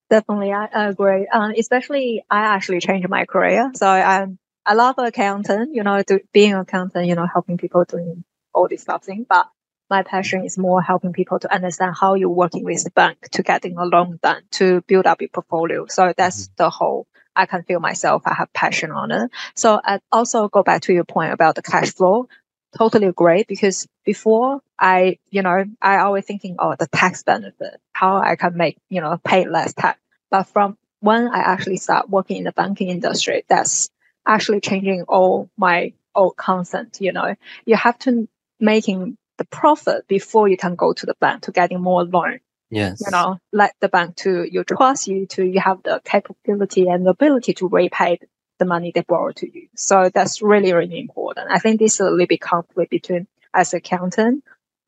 [0.09, 1.27] Definitely, I agree.
[1.27, 3.73] Um, especially, I actually changed my career.
[3.75, 7.85] So I'm I love accountant, you know, do, being an accountant, you know, helping people
[7.85, 8.25] doing
[8.57, 9.27] all this stuff thing.
[9.29, 9.47] But
[9.89, 13.43] my passion is more helping people to understand how you're working with the bank to
[13.43, 15.87] getting a loan done to build up your portfolio.
[15.87, 16.55] So that's mm-hmm.
[16.57, 17.07] the whole.
[17.37, 18.23] I can feel myself.
[18.25, 19.31] I have passion on it.
[19.55, 22.29] So I also go back to your point about the cash flow.
[22.77, 28.17] Totally agree because before I, you know, I always thinking, oh, the tax benefit, how
[28.17, 29.99] I can make, you know, pay less tax.
[30.31, 33.91] But from when I actually start working in the banking industry, that's
[34.27, 37.01] actually changing all my old concept.
[37.01, 37.35] You know,
[37.67, 38.29] you have to
[38.61, 42.41] making the profit before you can go to the bank to getting more loan.
[42.71, 43.01] Yes.
[43.05, 47.07] You know, let the bank to you trust you to you have the capability and
[47.07, 48.19] the ability to repay
[48.59, 49.69] the money they borrow to you.
[49.77, 51.49] So that's really, really important.
[51.51, 54.43] I think this is a little bit conflict between as accountant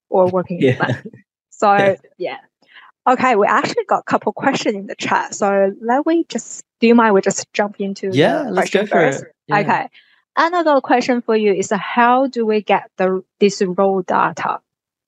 [0.08, 0.72] or working yeah.
[0.72, 1.06] in bank.
[1.50, 1.96] So yeah.
[2.18, 2.36] yeah.
[3.08, 5.34] Okay, we actually got a couple questions in the chat.
[5.34, 8.90] So let we just do you mind we just jump into yeah, let's go for
[8.90, 9.22] first?
[9.24, 9.32] it.
[9.48, 9.58] Yeah.
[9.58, 9.88] Okay.
[10.38, 14.60] Another question for you is how do we get the this raw data?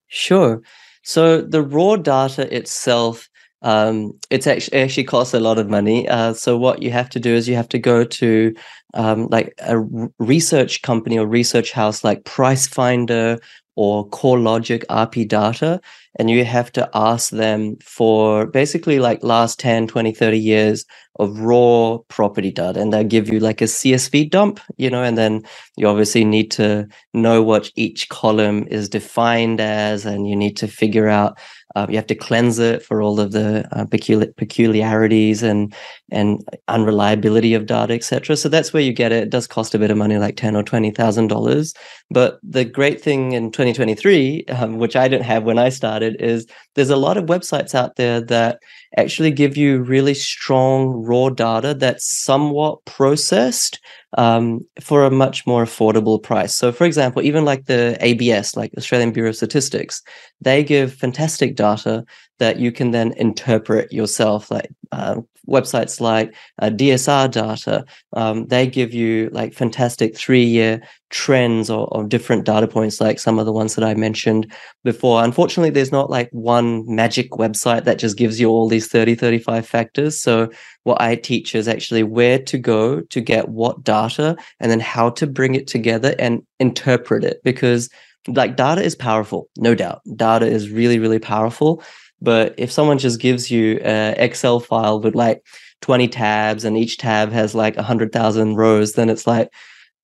[0.09, 0.61] Sure.
[1.03, 3.29] So the raw data itself,
[3.63, 6.09] um, it's actually it actually costs a lot of money.
[6.09, 8.55] Uh, so what you have to do is you have to go to
[8.95, 9.79] um, like a
[10.19, 13.41] research company or research house like Pricefinder
[13.81, 15.81] or CoreLogic RP Data,
[16.19, 20.87] and you have to ask them for basically like last 10, 20, 30 years
[21.21, 22.81] of raw property data.
[22.81, 25.45] And they'll give you like a CSV dump, you know, and then
[25.79, 30.69] you obviously need to know what each column is defined as, and you need to
[30.69, 31.39] figure out
[31.77, 35.75] uh, you have to cleanse it for all of the uh, peculi- peculiarities and
[36.11, 38.37] and unreliability of data, etc.
[38.37, 39.25] So that's where you get it.
[39.25, 41.75] It does cost a bit of money, like ten or twenty thousand dollars.
[42.11, 46.47] But the great thing in 2023, um, which I didn't have when I started, is
[46.75, 48.59] there's a lot of websites out there that
[48.97, 53.79] actually give you really strong raw data that's somewhat processed
[54.19, 56.55] um, for a much more affordable price.
[56.55, 60.03] So, for example, even like the ABS, like Australian Bureau of Statistics,
[60.41, 62.05] they give fantastic data
[62.41, 65.21] that you can then interpret yourself, like uh,
[65.51, 67.85] websites like uh, DSR data,
[68.15, 70.81] um, they give you like fantastic three year
[71.11, 74.53] trends or, or, different data points, like some of the ones that I mentioned
[74.85, 75.23] before.
[75.23, 79.67] Unfortunately, there's not like one magic website that just gives you all these 30, 35
[79.67, 80.21] factors.
[80.21, 80.51] So,
[80.85, 85.11] what I teach is actually where to go to get what data and then how
[85.11, 87.91] to bring it together and interpret it because
[88.29, 91.83] like data is powerful no doubt data is really really powerful
[92.21, 95.45] but if someone just gives you an Excel file with like
[95.81, 99.51] 20 tabs and each tab has like 100,000 rows, then it's like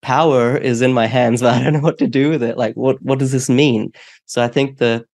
[0.03, 2.57] power is in my hands, but I don't know what to do with it.
[2.57, 3.93] Like, what, what does this mean?
[4.27, 5.05] So I think the,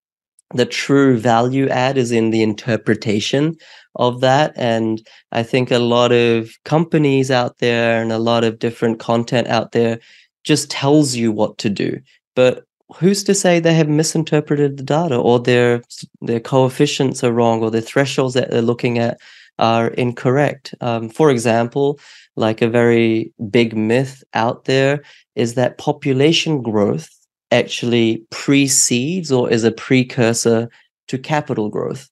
[0.54, 3.56] the true value add is in the interpretation
[3.96, 4.52] of that.
[4.56, 9.48] And I think a lot of companies out there and a lot of different content
[9.48, 9.98] out there
[10.44, 12.00] just tells you what to do.
[12.34, 12.64] But
[12.98, 15.82] who's to say they have misinterpreted the data or their
[16.20, 19.18] their coefficients are wrong or the thresholds that they're looking at
[19.58, 20.74] are incorrect?
[20.80, 21.98] Um, for example
[22.36, 25.02] like a very big myth out there
[25.34, 27.10] is that population growth
[27.50, 30.68] actually precedes or is a precursor
[31.08, 32.08] to capital growth.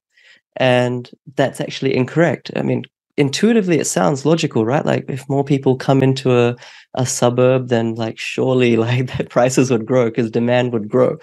[0.56, 2.50] And that's actually incorrect.
[2.54, 2.84] I mean
[3.20, 6.52] intuitively it sounds logical right like if more people come into a
[6.94, 11.18] a suburb, then like surely like the prices would grow because demand would grow.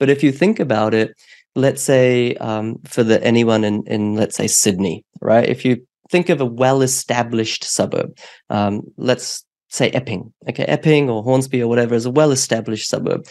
[0.00, 1.14] But if you think about it,
[1.56, 5.48] let's say um, for the anyone in in let's say Sydney, right?
[5.48, 8.16] If you think of a well-established suburb,
[8.50, 13.26] um, let's say Epping, okay, Epping or Hornsby or whatever is a well-established suburb.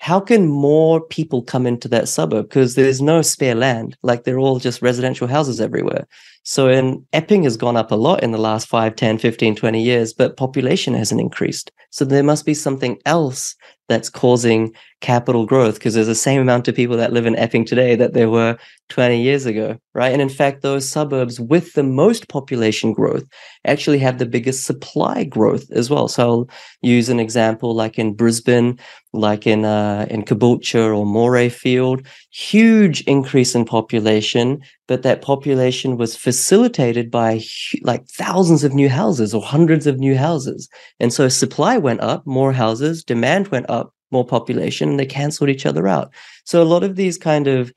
[0.00, 2.50] How can more people come into that suburb?
[2.50, 6.06] Because there's no spare land, like they're all just residential houses everywhere.
[6.44, 9.82] So in Epping has gone up a lot in the last 5, 10, 15, 20
[9.82, 11.72] years, but population hasn't increased.
[11.90, 13.54] So there must be something else
[13.88, 17.64] that's causing capital growth because there's the same amount of people that live in Epping
[17.64, 18.56] today that there were
[18.88, 20.12] 20 years ago, right?
[20.12, 23.24] And in fact, those suburbs with the most population growth
[23.66, 26.08] actually have the biggest supply growth as well.
[26.08, 26.48] So I'll
[26.82, 28.78] use an example like in Brisbane,
[29.12, 36.16] like in uh, in Caboolture or Morayfield, huge increase in population, but that population was
[36.16, 37.40] facilitated by
[37.82, 40.68] like thousands of new houses or hundreds of new houses.
[40.98, 45.48] And so supply went up, more houses, demand went up, more population, and they canceled
[45.48, 46.12] each other out.
[46.44, 47.72] So a lot of these kind of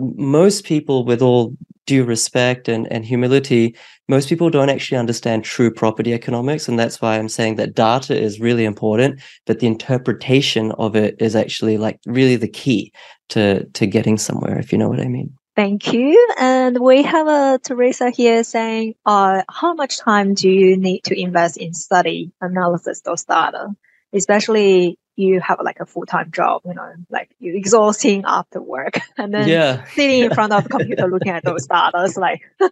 [0.00, 1.54] most people with all
[1.86, 3.76] due respect and, and humility,
[4.08, 6.68] most people don't actually understand true property economics.
[6.68, 11.16] And that's why I'm saying that data is really important, but the interpretation of it
[11.20, 12.92] is actually like really the key
[13.30, 15.32] to, to getting somewhere, if you know what I mean.
[15.54, 16.34] Thank you.
[16.38, 21.18] And we have a Teresa here saying, uh, how much time do you need to
[21.18, 23.68] invest in study analysis those data?
[24.12, 29.34] Especially you have like a full-time job, you know, like you're exhausting after work and
[29.34, 29.84] then yeah.
[29.86, 32.04] sitting in front of the computer looking at those data.
[32.04, 32.42] It's like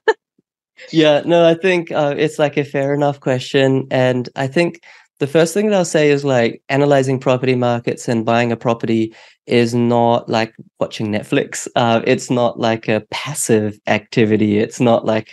[0.91, 3.87] Yeah, no, I think uh, it's like a fair enough question.
[3.91, 4.81] And I think
[5.21, 9.15] the first thing that I'll say is like analyzing property markets and buying a property
[9.47, 11.69] is not like watching Netflix.
[11.77, 14.59] Uh, it's not like a passive activity.
[14.59, 15.33] It's not like,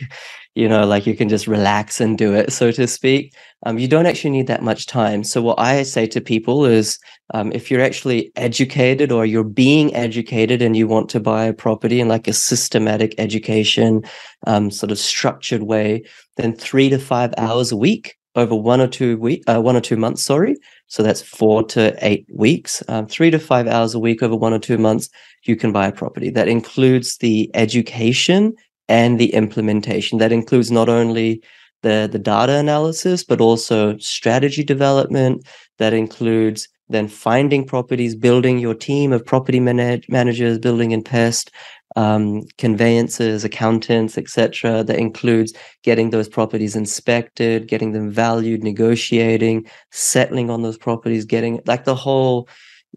[0.56, 3.34] you know, like you can just relax and do it, so to speak.
[3.66, 5.24] Um, you don't actually need that much time.
[5.24, 7.00] So what I say to people is,
[7.34, 11.54] um, if you're actually educated or you're being educated and you want to buy a
[11.54, 14.04] property in like a systematic education,
[14.46, 16.04] um, sort of structured way,
[16.36, 19.82] then three to five hours a week over one or two week, uh, one or
[19.82, 20.24] two months.
[20.24, 20.56] Sorry,
[20.88, 24.54] so that's four to eight weeks, um, three to five hours a week over one
[24.54, 25.10] or two months.
[25.44, 28.54] You can buy a property that includes the education
[28.92, 30.20] and the implementation.
[30.20, 31.42] That includes not only
[31.82, 35.36] the the data analysis, but also strategy development.
[35.80, 41.50] that includes then finding properties, building your team of property manage- managers, building and pest,
[41.96, 44.84] um, conveyancers, accountants, etc.
[44.84, 51.54] That includes getting those properties inspected, getting them valued, negotiating, settling on those properties, getting
[51.66, 52.48] like the whole,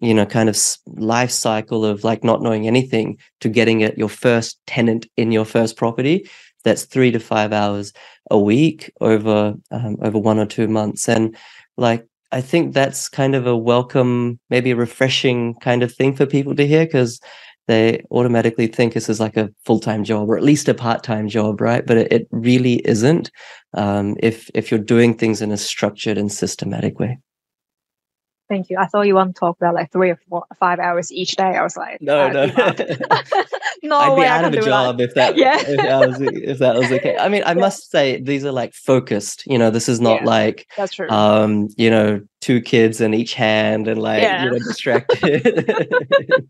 [0.00, 4.08] you know, kind of life cycle of like not knowing anything to getting it your
[4.08, 6.28] first tenant in your first property.
[6.64, 7.92] That's three to five hours
[8.30, 11.36] a week over um, over one or two months, and
[11.76, 16.26] like I think that's kind of a welcome, maybe a refreshing kind of thing for
[16.26, 17.20] people to hear because
[17.66, 21.60] they automatically think this is like a full-time job or at least a part-time job
[21.60, 23.30] right but it, it really isn't
[23.74, 27.18] um, if if you're doing things in a structured and systematic way
[28.48, 28.76] Thank you.
[28.78, 31.56] I thought you want to talk about like three or four, five hours each day.
[31.56, 32.46] I was like, no, no,
[33.82, 33.98] no.
[33.98, 35.04] I'd be out of a job that.
[35.04, 35.58] if that, yeah.
[35.60, 37.16] if that was if that was okay.
[37.16, 37.60] I mean, I yeah.
[37.60, 39.46] must say these are like focused.
[39.46, 41.08] You know, this is not yeah, like that's true.
[41.08, 44.44] Um, you know, two kids in each hand and like yeah.
[44.44, 46.46] you know distracted.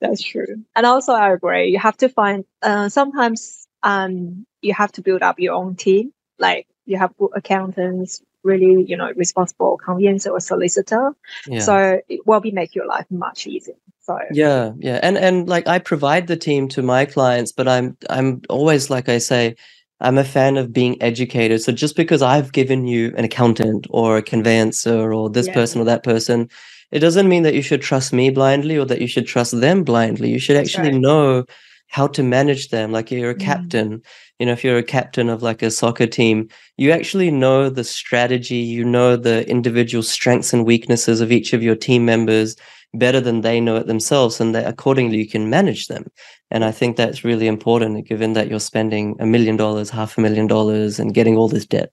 [0.00, 0.62] that's true.
[0.76, 1.68] And also, I agree.
[1.68, 2.44] You have to find.
[2.60, 6.12] Uh, sometimes, um, you have to build up your own team.
[6.38, 11.12] Like you have accountants, really, you know, responsible conveyancer or solicitor.
[11.46, 11.60] Yeah.
[11.60, 13.74] So it will be make your life much easier.
[14.00, 17.96] So yeah, yeah, and and like I provide the team to my clients, but I'm
[18.10, 19.54] I'm always like I say,
[20.00, 21.62] I'm a fan of being educated.
[21.62, 25.54] So just because I've given you an accountant or a conveyancer or this Yeah.
[25.54, 26.48] person or that person,
[26.90, 29.84] it doesn't mean that you should trust me blindly or that you should trust them
[29.84, 30.30] blindly.
[30.30, 31.00] You should actually right.
[31.00, 31.44] know
[31.92, 32.90] how to manage them.
[32.90, 33.40] Like you're a Mm.
[33.40, 34.02] captain,
[34.38, 37.84] you know, if you're a captain of like a soccer team, you actually know the
[37.84, 42.56] strategy, you know the individual strengths and weaknesses of each of your team members
[42.94, 44.40] better than they know it themselves.
[44.40, 46.06] And that accordingly you can manage them.
[46.50, 50.22] And I think that's really important given that you're spending a million dollars, half a
[50.22, 51.90] million dollars and getting all this debt.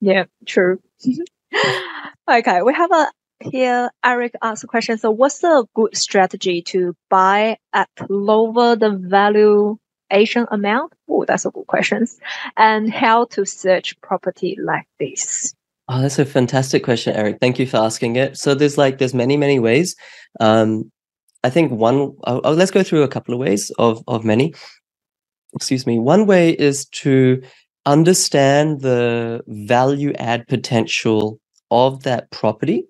[0.00, 0.80] Yeah, true.
[2.30, 3.06] okay, we have a
[3.40, 3.90] here.
[4.04, 4.98] Eric asked a question.
[4.98, 10.92] So, what's a good strategy to buy at lower the valuation amount?
[11.08, 12.06] Oh, that's a good question.
[12.56, 15.54] And how to search property like this?
[15.88, 17.38] Oh, that's a fantastic question, Eric.
[17.40, 18.36] Thank you for asking it.
[18.36, 19.96] So there's like there's many many ways.
[20.38, 20.90] Um,
[21.42, 22.14] I think one.
[22.26, 24.54] Oh, oh, let's go through a couple of ways of of many.
[25.54, 25.98] Excuse me.
[25.98, 27.42] One way is to
[27.86, 32.84] understand the value add potential of that property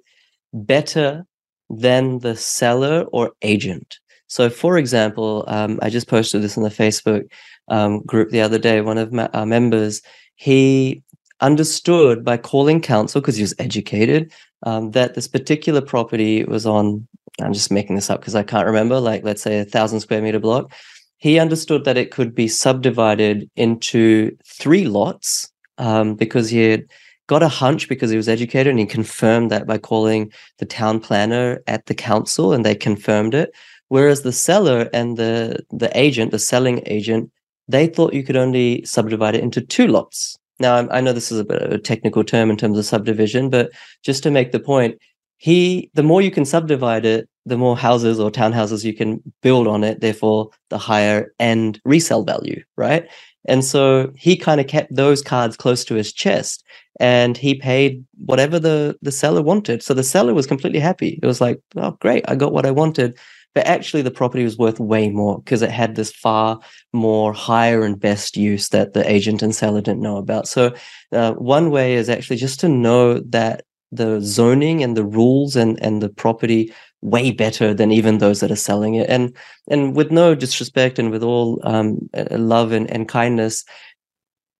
[0.53, 1.25] better
[1.69, 3.99] than the seller or agent.
[4.27, 7.29] So, for example, um, I just posted this in the Facebook
[7.69, 8.81] um, group the other day.
[8.81, 10.03] One of my, our members,
[10.37, 11.03] he
[11.41, 14.33] understood by calling council because he was educated
[14.65, 17.07] um, that this particular property was on.
[17.41, 19.01] I'm just making this up because I can't remember.
[19.01, 20.73] Like, let's say a thousand square meter block.
[21.19, 26.87] He understood that it could be subdivided into three lots um, because he had
[27.31, 30.99] got a hunch because he was educated and he confirmed that by calling the town
[30.99, 33.55] planner at the council and they confirmed it.
[33.87, 37.31] Whereas the seller and the the agent the selling agent
[37.69, 40.37] they thought you could only subdivide it into two lots.
[40.59, 43.49] Now I, know this is a bit of a technical term in terms of subdivision
[43.49, 43.71] but
[44.03, 44.99] just to make the point
[45.37, 49.69] he the more you can subdivide it the more houses or townhouses you can build
[49.69, 53.09] on it therefore the higher end resale value right
[53.49, 56.65] and so he kind of kept those cards close to his chest
[56.99, 59.83] and he paid whatever the the seller wanted.
[59.83, 61.19] So the seller was completely happy.
[61.23, 63.19] It was like, oh great, I got what I wanted.
[63.53, 66.61] But actually the property was worth way more because it had this far
[66.93, 70.47] more higher and best use that the agent and seller didn't know about.
[70.47, 70.73] So
[71.11, 75.83] uh, one way is actually just to know that the zoning and the rules and
[75.83, 76.73] and the property
[77.03, 79.09] way better than even those that are selling it.
[79.09, 79.35] And
[79.69, 83.65] and with no disrespect and with all um, love and, and kindness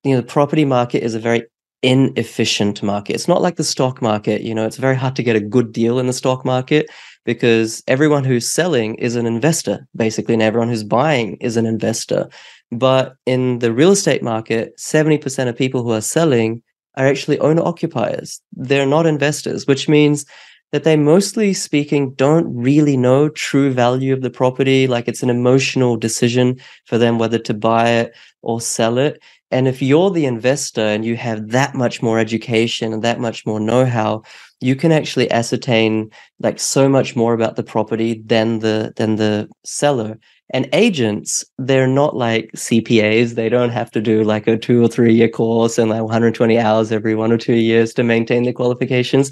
[0.05, 1.45] you know the property market is a very
[1.83, 3.15] inefficient market.
[3.15, 5.73] It's not like the stock market you know it's very hard to get a good
[5.73, 6.91] deal in the stock market
[7.25, 12.29] because everyone who's selling is an investor basically and everyone who's buying is an investor.
[12.73, 16.63] But in the real estate market 70% of people who are selling
[16.97, 18.41] are actually owner occupiers.
[18.53, 20.25] They're not investors which means
[20.73, 24.87] that they mostly speaking don't really know true value of the property.
[24.87, 29.21] Like it's an emotional decision for them whether to buy it or sell it.
[29.51, 33.45] And if you're the investor and you have that much more education and that much
[33.45, 34.23] more know-how
[34.61, 39.49] you can actually ascertain like so much more about the property than the than the
[39.65, 40.19] seller.
[40.53, 44.89] And agents they're not like cpas they don't have to do like a two or
[44.89, 48.53] three year course and like 120 hours every one or two years to maintain the
[48.53, 49.31] qualifications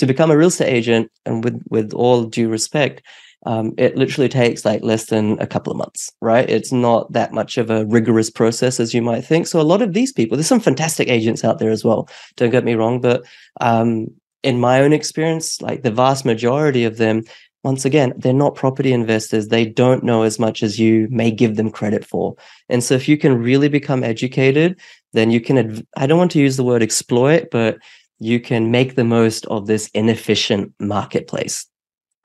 [0.00, 3.02] to become a real estate agent and with with all due respect
[3.46, 7.32] um, it literally takes like less than a couple of months right it's not that
[7.32, 10.36] much of a rigorous process as you might think so a lot of these people
[10.36, 13.24] there's some fantastic agents out there as well don't get me wrong but
[13.60, 14.08] um,
[14.42, 17.24] in my own experience, like the vast majority of them,
[17.62, 19.48] once again, they're not property investors.
[19.48, 22.34] They don't know as much as you may give them credit for.
[22.70, 24.80] And so if you can really become educated,
[25.12, 27.78] then you can, I don't want to use the word exploit, but
[28.20, 31.66] you can make the most of this inefficient marketplace.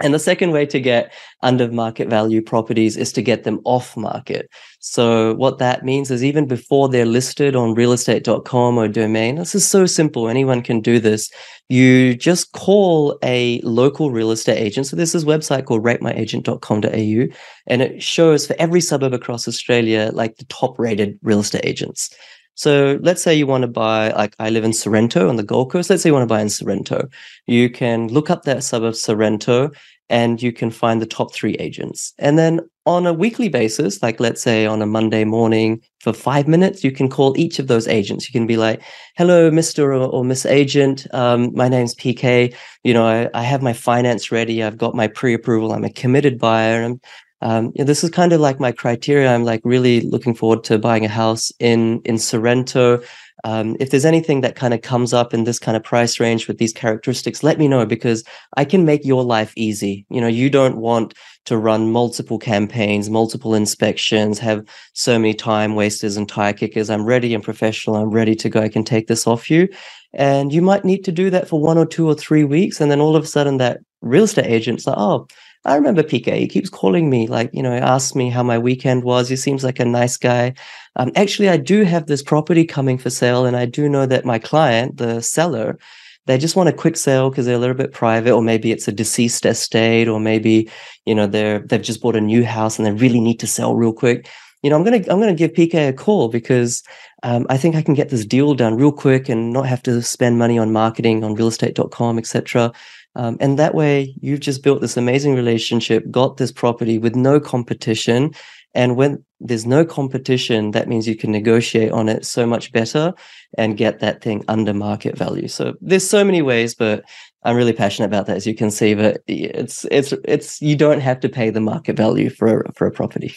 [0.01, 3.95] And the second way to get under market value properties is to get them off
[3.95, 4.49] market.
[4.79, 9.65] So what that means is even before they're listed on realestate.com or domain, this is
[9.65, 10.27] so simple.
[10.27, 11.31] Anyone can do this.
[11.69, 14.87] You just call a local real estate agent.
[14.87, 17.35] So this is website called ratemyagent.com.au
[17.67, 22.13] and it shows for every suburb across Australia, like the top rated real estate agents.
[22.55, 25.71] So let's say you want to buy, like I live in Sorrento on the Gold
[25.71, 25.89] Coast.
[25.89, 27.07] Let's say you want to buy in Sorrento.
[27.47, 29.71] You can look up that suburb Sorrento
[30.09, 32.13] and you can find the top three agents.
[32.19, 36.47] And then on a weekly basis, like let's say on a Monday morning for five
[36.47, 38.27] minutes, you can call each of those agents.
[38.27, 38.81] You can be like,
[39.17, 39.79] hello, Mr.
[39.79, 41.07] or, or Miss Agent.
[41.11, 42.55] Um, my name's PK.
[42.83, 44.61] You know, I, I have my finance ready.
[44.61, 45.73] I've got my pre-approval.
[45.73, 46.83] I'm a committed buyer.
[46.83, 47.01] I'm
[47.45, 49.31] um, this is kind of like my criteria.
[49.31, 53.03] I'm like really looking forward to buying a house in in Sorrento.
[53.43, 56.47] Um, if there's anything that kind of comes up in this kind of price range
[56.47, 58.23] with these characteristics, let me know because
[58.57, 60.07] I can make your life easy.
[60.09, 61.13] You know, you don't want
[61.45, 66.89] to run multiple campaigns, multiple inspections, have so many time wasters and tire kickers.
[66.89, 67.97] I'm ready and professional.
[67.97, 68.59] I'm ready to go.
[68.59, 69.69] I can take this off you.
[70.15, 72.81] And you might need to do that for one or two or three weeks.
[72.81, 75.27] And then all of a sudden that real estate agent's like, oh,
[75.65, 76.39] I remember PK.
[76.39, 79.29] He keeps calling me, like, you know, asks me how my weekend was.
[79.29, 80.53] He seems like a nice guy.
[80.95, 84.25] Um, actually, I do have this property coming for sale, and I do know that
[84.25, 85.79] my client, the seller,
[86.27, 88.87] they just want a quick sale because they're a little bit private, or maybe it's
[88.87, 90.69] a deceased estate, or maybe,
[91.05, 93.75] you know, they're they've just bought a new house and they really need to sell
[93.75, 94.29] real quick.
[94.61, 96.83] You know, I'm gonna I'm gonna give PK a call because
[97.23, 100.01] um, I think I can get this deal done real quick and not have to
[100.01, 102.71] spend money on marketing on realestate.com, etc.
[103.15, 107.39] Um, and that way, you've just built this amazing relationship, got this property with no
[107.39, 108.33] competition.
[108.73, 113.13] And when there's no competition, that means you can negotiate on it so much better
[113.57, 115.47] and get that thing under market value.
[115.47, 117.05] So there's so many ways, but
[117.43, 118.95] I'm really passionate about that, as you can see.
[118.95, 122.87] But it's it's it's you don't have to pay the market value for a, for
[122.87, 123.33] a property.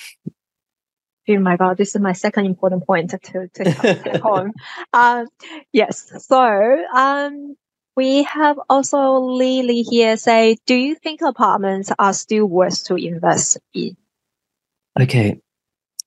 [1.28, 4.52] Oh my God, this is my second important point to to take home.
[4.94, 5.26] Um,
[5.72, 7.54] yes, so um,
[7.98, 13.58] we have also Lily here say, do you think apartments are still worth to invest
[13.74, 13.96] in?
[15.00, 15.40] Okay.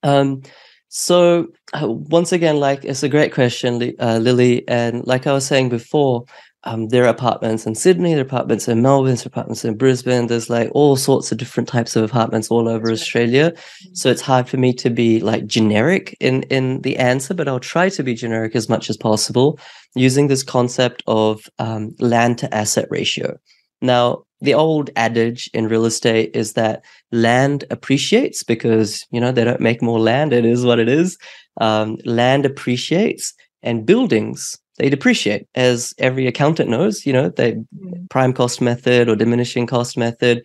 [0.01, 0.41] Um,
[0.87, 5.45] so uh, once again, like it's a great question, uh, Lily, and like I was
[5.45, 6.23] saying before,
[6.63, 9.77] um, there are apartments in Sydney, there are apartments in Melbourne, there are apartments in
[9.77, 10.27] Brisbane.
[10.27, 13.51] There's like all sorts of different types of apartments all over Australia.
[13.51, 13.93] Mm-hmm.
[13.93, 17.59] So it's hard for me to be like generic in in the answer, but I'll
[17.59, 19.59] try to be generic as much as possible
[19.95, 23.37] using this concept of um, land to asset ratio.
[23.81, 29.43] Now, the old adage in real estate is that land appreciates because you know they
[29.43, 30.31] don't make more land.
[30.31, 31.17] It is what it is.
[31.59, 33.33] Um, land appreciates,
[33.63, 35.47] and buildings they depreciate.
[35.55, 38.09] As every accountant knows you know they mm.
[38.09, 40.43] prime cost method or diminishing cost method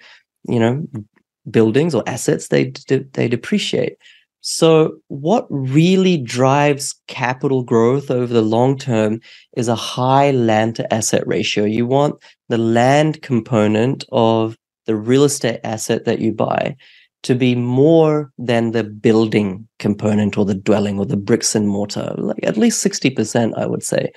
[0.49, 0.87] you know
[1.51, 2.73] buildings or assets they
[3.13, 3.97] they depreciate.
[4.49, 9.21] So what really drives capital growth over the long term
[9.57, 11.65] is a high land to asset ratio.
[11.65, 12.15] You want
[12.49, 14.57] the land component of
[14.87, 16.77] the real estate asset that you buy
[17.27, 22.15] to be more than the building component or the dwelling or the bricks and mortar,
[22.19, 24.13] like at least 60%, I would say.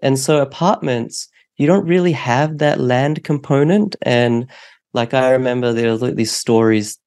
[0.00, 3.96] And so apartments, you don't really have that land component.
[4.02, 4.48] And
[4.94, 6.98] like I remember there were these stories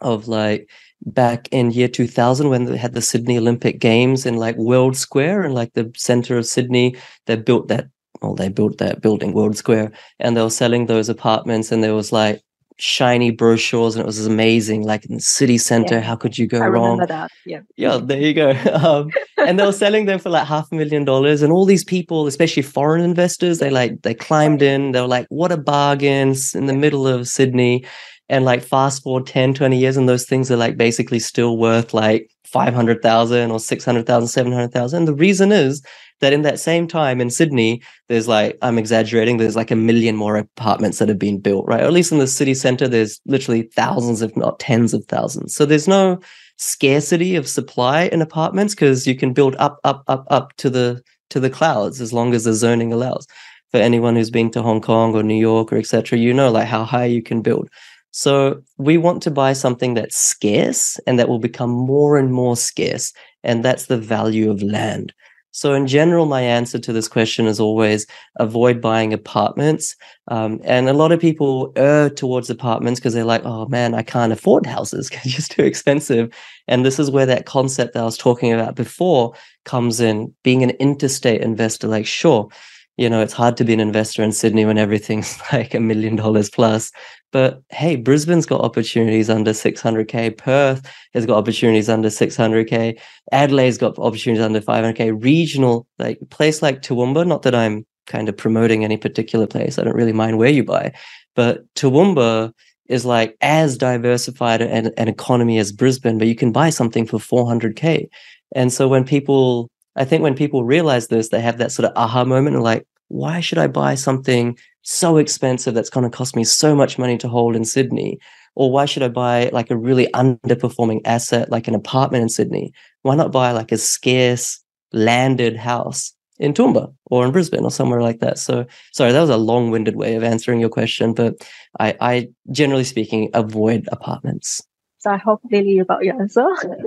[0.00, 0.70] of like
[1.04, 5.42] back in year 2000 when they had the Sydney Olympic Games in like World Square
[5.42, 7.88] and like the center of Sydney, they built that
[8.22, 11.94] well, they built that building, World Square, and they were selling those apartments, and there
[11.94, 12.40] was like
[12.78, 16.00] shiny brochures and it was amazing like in the city center yeah.
[16.02, 16.98] how could you go I wrong?
[16.98, 17.30] that.
[17.46, 17.60] Yeah.
[17.76, 18.50] Yeah there you go.
[18.76, 21.84] Um, and they were selling them for like half a million dollars and all these
[21.84, 26.34] people especially foreign investors they like they climbed in they were like what a bargain
[26.54, 27.84] in the middle of sydney
[28.28, 31.94] and like fast forward 10 20 years and those things are like basically still worth
[31.94, 35.82] like 500,000 or 600,000 700,000 the reason is
[36.20, 40.16] that in that same time in Sydney, there's like, I'm exaggerating, there's like a million
[40.16, 41.82] more apartments that have been built, right?
[41.82, 45.54] Or at least in the city center, there's literally thousands, if not tens of thousands.
[45.54, 46.20] So there's no
[46.56, 51.02] scarcity of supply in apartments because you can build up, up, up, up to the
[51.28, 53.26] to the clouds as long as the zoning allows.
[53.72, 56.68] For anyone who's been to Hong Kong or New York or etc., you know like
[56.68, 57.68] how high you can build.
[58.16, 62.56] So we want to buy something that's scarce and that will become more and more
[62.56, 63.12] scarce.
[63.44, 65.12] And that's the value of land.
[65.50, 68.06] So, in general, my answer to this question is always
[68.36, 69.94] avoid buying apartments.
[70.28, 74.02] Um, and a lot of people err towards apartments because they're like, oh man, I
[74.02, 76.32] can't afford houses because it's too expensive.
[76.68, 79.34] And this is where that concept that I was talking about before
[79.66, 80.34] comes in.
[80.42, 82.48] Being an interstate investor, like, sure,
[82.96, 86.16] you know, it's hard to be an investor in Sydney when everything's like a million
[86.16, 86.90] dollars plus.
[87.36, 90.38] But hey, Brisbane's got opportunities under 600k.
[90.38, 92.98] Perth has got opportunities under 600k.
[93.30, 95.22] Adelaide's got opportunities under 500k.
[95.22, 97.26] Regional, like place like Toowoomba.
[97.26, 99.78] Not that I'm kind of promoting any particular place.
[99.78, 100.94] I don't really mind where you buy,
[101.34, 102.54] but Toowoomba
[102.86, 107.18] is like as diversified an, an economy as Brisbane, but you can buy something for
[107.18, 108.08] 400k.
[108.54, 111.92] And so when people, I think when people realize this, they have that sort of
[111.96, 114.56] aha moment and like, why should I buy something
[114.88, 118.20] so expensive that's going to cost me so much money to hold in Sydney?
[118.54, 122.72] Or why should I buy like a really underperforming asset like an apartment in Sydney?
[123.02, 124.62] Why not buy like a scarce
[124.92, 128.38] landed house in Toowoomba or in Brisbane or somewhere like that?
[128.38, 131.34] So sorry, that was a long-winded way of answering your question, but
[131.80, 134.62] I, I generally speaking avoid apartments.
[134.98, 136.46] So I hope Lily you got your answer.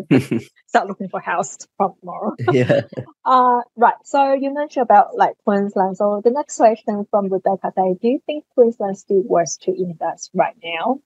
[0.69, 2.35] Start looking for house from tomorrow.
[2.51, 2.81] yeah.
[3.25, 3.95] Uh right.
[4.05, 5.97] So you mentioned about like Queensland.
[5.97, 10.29] So the next question from Rebecca say, do you think Queensland still worth to invest
[10.33, 11.01] right now?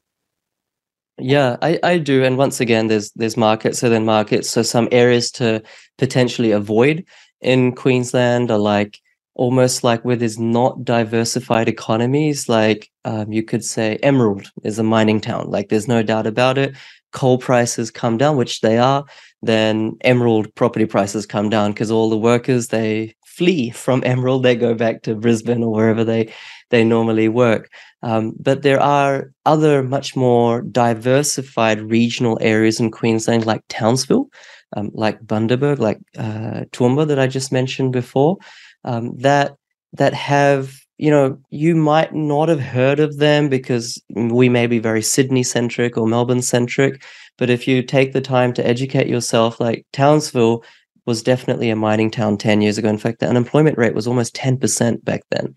[1.18, 2.24] Yeah, I, I do.
[2.24, 4.50] And once again, there's there's markets within markets.
[4.50, 5.64] So some areas to
[5.98, 7.06] potentially avoid
[7.40, 9.00] in Queensland are like
[9.36, 12.50] almost like where there's not diversified economies.
[12.50, 15.50] Like um, you could say Emerald is a mining town.
[15.50, 16.76] Like there's no doubt about it
[17.14, 19.06] coal prices come down, which they are,
[19.42, 24.56] then Emerald property prices come down because all the workers they flee from Emerald, they
[24.56, 26.34] go back to Brisbane or wherever they
[26.70, 27.70] they normally work.
[28.02, 34.28] Um, but there are other much more diversified regional areas in Queensland, like Townsville,
[34.76, 38.38] um, like Bundaberg, like uh, Toowoomba that I just mentioned before,
[38.84, 39.56] um, that
[39.94, 44.80] that have you know, you might not have heard of them because we may be
[44.80, 47.04] very Sydney centric or Melbourne centric.
[47.38, 50.64] But if you take the time to educate yourself, like Townsville
[51.06, 52.88] was definitely a mining town 10 years ago.
[52.88, 55.54] In fact, the unemployment rate was almost 10% back then.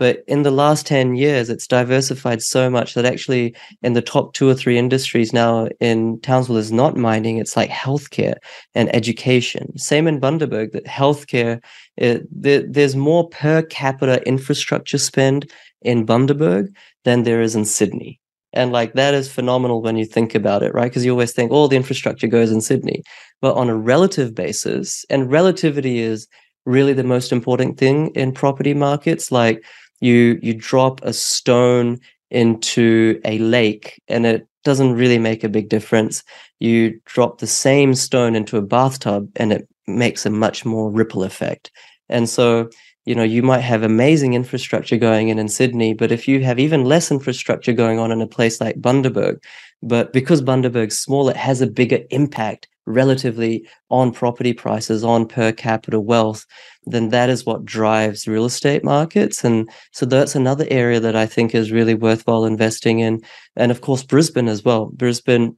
[0.00, 4.32] But in the last 10 years, it's diversified so much that actually in the top
[4.32, 8.36] two or three industries now in Townsville is not mining, it's like healthcare
[8.74, 9.76] and education.
[9.76, 11.62] Same in Bundaberg, that healthcare,
[11.98, 16.74] it, there, there's more per capita infrastructure spend in Bundaberg
[17.04, 18.18] than there is in Sydney.
[18.54, 20.90] And like that is phenomenal when you think about it, right?
[20.90, 23.02] Because you always think all oh, the infrastructure goes in Sydney.
[23.42, 26.26] But on a relative basis, and relativity is
[26.66, 29.30] really the most important thing in property markets.
[29.30, 29.62] Like
[30.00, 31.98] you you drop a stone
[32.30, 36.22] into a lake and it doesn't really make a big difference.
[36.58, 41.24] You drop the same stone into a bathtub and it makes a much more ripple
[41.24, 41.70] effect.
[42.08, 42.68] And so,
[43.06, 46.58] you know, you might have amazing infrastructure going in in Sydney, but if you have
[46.58, 49.42] even less infrastructure going on in a place like Bundaberg,
[49.82, 55.52] but because Bundaberg's small, it has a bigger impact relatively on property prices, on per
[55.52, 56.44] capita wealth,
[56.84, 59.44] then that is what drives real estate markets.
[59.44, 63.22] And so that's another area that I think is really worthwhile investing in.
[63.56, 64.86] And of course, Brisbane as well.
[64.86, 65.56] Brisbane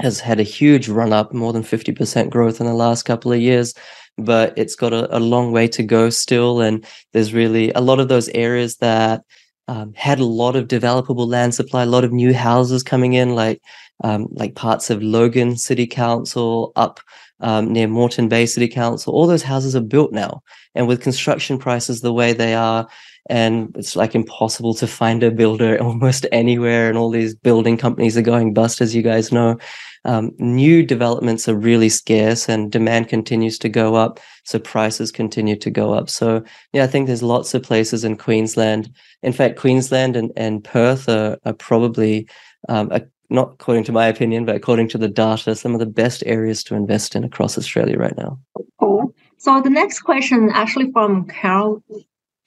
[0.00, 3.40] has had a huge run up, more than 50% growth in the last couple of
[3.40, 3.74] years,
[4.18, 6.60] but it's got a, a long way to go still.
[6.60, 9.22] And there's really a lot of those areas that
[9.68, 13.34] um, had a lot of developable land supply, a lot of new houses coming in,
[13.34, 13.62] like
[14.02, 17.00] um, like parts of Logan City Council, up
[17.40, 19.12] um, near Moreton Bay City Council.
[19.12, 20.42] All those houses are built now,
[20.74, 22.88] and with construction prices the way they are,
[23.30, 28.16] and it's like impossible to find a builder almost anywhere, and all these building companies
[28.16, 29.58] are going bust, as you guys know.
[30.06, 35.56] Um, new developments are really scarce, and demand continues to go up, so prices continue
[35.56, 36.10] to go up.
[36.10, 38.90] So yeah, I think there's lots of places in Queensland.
[39.22, 42.28] In fact, Queensland and, and Perth are, are probably
[42.68, 45.86] um, a not according to my opinion, but according to the data, some of the
[45.86, 48.38] best areas to invest in across Australia right now.
[48.78, 49.14] Cool.
[49.38, 51.82] So the next question actually from Carol,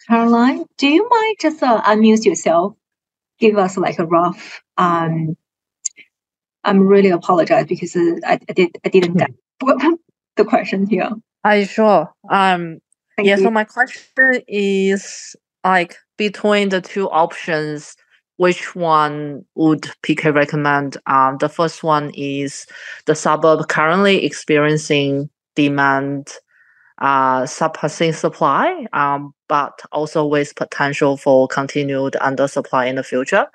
[0.08, 0.66] Caroline.
[0.78, 2.74] Do you mind just uh, unmute yourself?
[3.39, 4.62] Give us like a rough.
[4.78, 5.36] Um,
[6.64, 9.32] I'm really apologize because uh, I, I did I didn't get
[10.36, 11.12] the question here.
[11.43, 12.12] I sure.
[12.30, 12.80] Um.
[13.16, 13.38] Thank yeah.
[13.38, 13.43] You.
[13.43, 17.95] So my question is like between the two options
[18.38, 20.97] which one would PK recommend?
[21.08, 22.68] Um, the first one is
[23.05, 26.30] the suburb currently experiencing demand
[26.99, 33.45] uh, surpassing supply, um, but also with potential for continued undersupply in the future.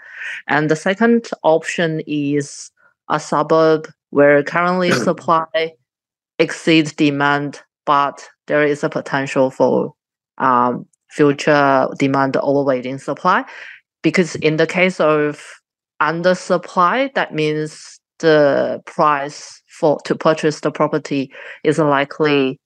[0.47, 2.71] And the second option is
[3.09, 5.73] a suburb where currently supply
[6.39, 9.95] exceeds demand but there is a potential for
[10.39, 13.45] um, future demand overweighting supply.
[14.03, 15.45] Because in the case of
[16.01, 21.33] undersupply, that means the price for to purchase the property
[21.65, 22.59] is likely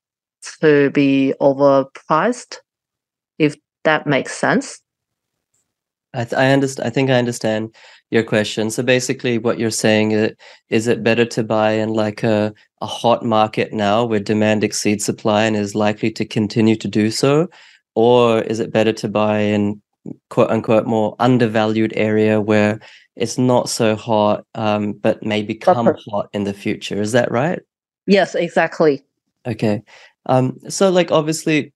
[0.60, 2.58] to be overpriced.
[3.38, 4.80] If that makes sense.
[6.14, 6.86] I, th- I understand.
[6.86, 7.74] I think I understand
[8.10, 8.70] your question.
[8.70, 10.32] So basically, what you're saying is,
[10.70, 15.04] is it better to buy in like a a hot market now where demand exceeds
[15.04, 17.48] supply and is likely to continue to do so,
[17.94, 19.82] or is it better to buy in
[20.30, 22.80] quote unquote more undervalued area where
[23.16, 27.00] it's not so hot, um, but may become hot in the future?
[27.00, 27.60] Is that right?
[28.06, 29.04] Yes, exactly.
[29.46, 29.82] Okay.
[30.26, 31.72] Um, so like obviously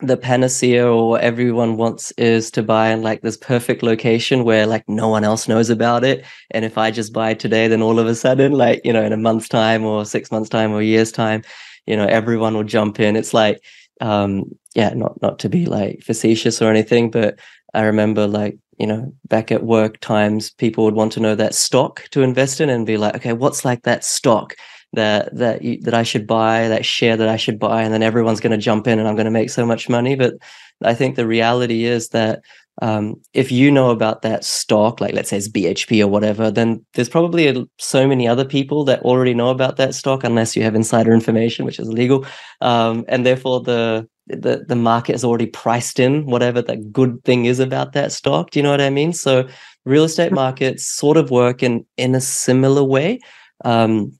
[0.00, 4.88] the panacea or everyone wants is to buy in like this perfect location where like
[4.88, 6.24] no one else knows about it.
[6.50, 9.12] And if I just buy today, then all of a sudden, like, you know, in
[9.12, 11.42] a month's time or six months time or year's time,
[11.86, 13.14] you know, everyone will jump in.
[13.14, 13.62] It's like,
[14.00, 17.38] um, yeah, not, not to be like facetious or anything, but
[17.72, 21.54] I remember like, you know, back at work times, people would want to know that
[21.54, 24.56] stock to invest in and be like, okay, what's like that stock?
[24.94, 28.02] That that you, that I should buy, that share that I should buy, and then
[28.02, 30.14] everyone's going to jump in and I'm going to make so much money.
[30.16, 30.34] But
[30.82, 32.42] I think the reality is that
[32.82, 36.84] um, if you know about that stock, like let's say it's BHP or whatever, then
[36.94, 40.62] there's probably a, so many other people that already know about that stock, unless you
[40.62, 42.26] have insider information, which is illegal,
[42.60, 47.44] um, and therefore the the the market has already priced in whatever the good thing
[47.44, 48.50] is about that stock.
[48.50, 49.12] Do you know what I mean?
[49.12, 49.46] So
[49.84, 53.20] real estate markets sort of work in in a similar way.
[53.64, 54.18] Um,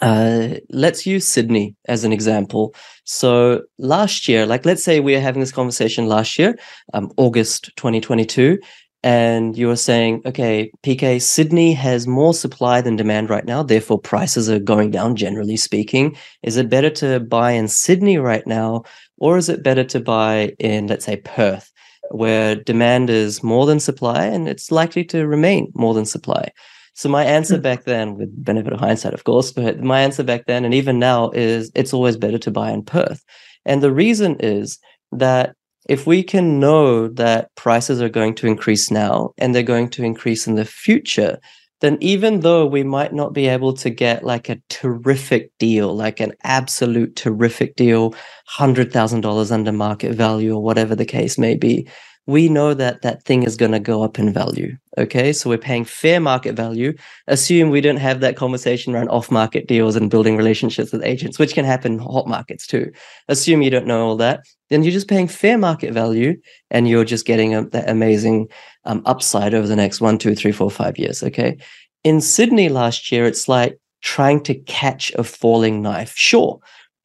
[0.00, 2.74] uh, let's use Sydney as an example.
[3.04, 6.56] So last year, like let's say we are having this conversation last year,
[6.92, 8.58] um, August 2022,
[9.02, 14.00] and you are saying, okay, PK, Sydney has more supply than demand right now, therefore
[14.00, 16.16] prices are going down, generally speaking.
[16.42, 18.84] Is it better to buy in Sydney right now,
[19.18, 21.70] or is it better to buy in, let's say, Perth,
[22.10, 26.50] where demand is more than supply and it's likely to remain more than supply?
[26.94, 30.46] So my answer back then, with benefit of hindsight, of course, but my answer back
[30.46, 33.22] then and even now is it's always better to buy in Perth.
[33.64, 34.78] And the reason is
[35.10, 35.56] that
[35.88, 40.04] if we can know that prices are going to increase now and they're going to
[40.04, 41.38] increase in the future,
[41.80, 46.20] then even though we might not be able to get like a terrific deal, like
[46.20, 48.14] an absolute terrific deal,
[48.56, 51.88] $100,000 under market value or whatever the case may be,
[52.26, 54.76] we know that that thing is going to go up in value.
[54.96, 55.32] Okay.
[55.32, 56.94] So we're paying fair market value.
[57.26, 61.38] Assume we don't have that conversation around off market deals and building relationships with agents,
[61.38, 62.90] which can happen in hot markets too.
[63.28, 64.40] Assume you don't know all that.
[64.70, 66.36] Then you're just paying fair market value
[66.70, 68.48] and you're just getting a, that amazing
[68.84, 71.22] um, upside over the next one, two, three, four, five years.
[71.22, 71.58] Okay.
[72.04, 76.14] In Sydney last year, it's like trying to catch a falling knife.
[76.16, 76.60] Sure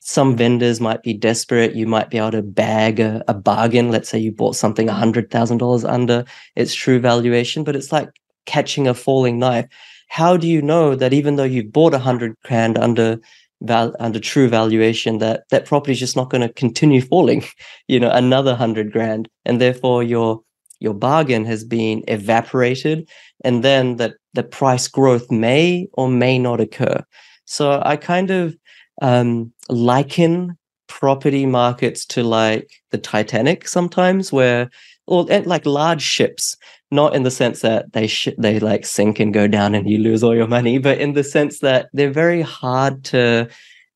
[0.10, 1.76] some vendors might be desperate.
[1.76, 3.92] You might be able to bag a, a bargain.
[3.92, 8.10] Let's say you bought something $100,000 under its true valuation, but it's like
[8.48, 9.68] catching a falling knife.
[10.08, 13.20] How do you know that even though you bought a hundred grand under
[13.62, 17.44] val- under true valuation, that that property is just not going to continue falling,
[17.88, 20.42] you know, another hundred grand, and therefore your
[20.80, 23.08] your bargain has been evaporated,
[23.46, 27.04] and then that the price growth may or may not occur.
[27.46, 28.56] So I kind of
[29.02, 34.70] um, liken property markets to like the Titanic sometimes, where
[35.08, 36.56] or like large ships,
[36.92, 39.98] not in the sense that they sh- they like sink and go down and you
[39.98, 43.48] lose all your money, but in the sense that they're very hard to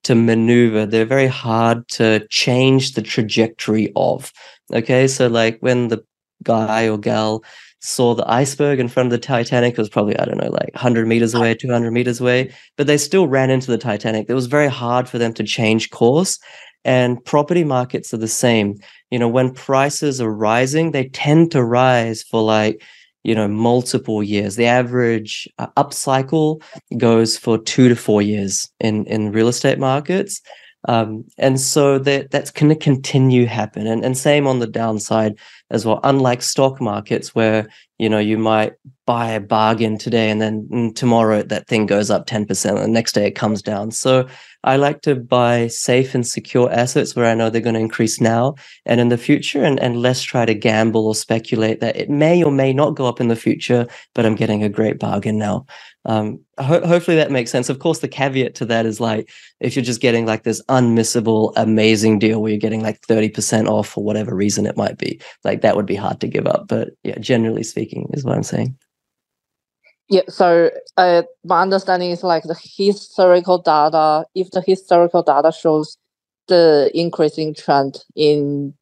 [0.03, 0.85] to maneuver.
[0.85, 4.31] They're very hard to change the trajectory of.
[4.71, 6.03] Okay, so like when the
[6.43, 7.43] guy or gal
[7.84, 9.73] saw the iceberg in front of the Titanic.
[9.73, 12.97] It was probably, I don't know, like 100 meters away, 200 meters away, but they
[12.97, 14.27] still ran into the Titanic.
[14.29, 16.39] It was very hard for them to change course.
[16.86, 18.79] And property markets are the same.
[19.11, 22.81] You know, when prices are rising, they tend to rise for like,
[23.23, 24.55] you know, multiple years.
[24.55, 26.61] The average uh, up cycle
[26.97, 30.41] goes for two to four years in, in real estate markets.
[30.88, 35.38] Um, and so that that's going to continue happen and, and same on the downside
[35.69, 35.99] as well.
[36.03, 37.67] Unlike stock markets where
[37.99, 38.73] you know you might
[39.05, 42.88] buy a bargain today and then mm, tomorrow that thing goes up 10% and the
[42.88, 43.91] next day it comes down.
[43.91, 44.27] So
[44.65, 48.21] i like to buy safe and secure assets where i know they're going to increase
[48.21, 48.55] now
[48.86, 52.41] and in the future and, and less try to gamble or speculate that it may
[52.41, 55.65] or may not go up in the future but i'm getting a great bargain now.
[56.05, 57.69] Um, ho- hopefully that makes sense.
[57.69, 59.29] Of course, the caveat to that is like
[59.59, 63.87] if you're just getting like this unmissable, amazing deal where you're getting like 30% off
[63.87, 66.67] for whatever reason it might be, like that would be hard to give up.
[66.67, 68.77] But yeah, generally speaking, is what I'm saying.
[70.09, 75.97] Yeah, so uh, my understanding is like the historical data, if the historical data shows
[76.47, 78.73] the increasing trend in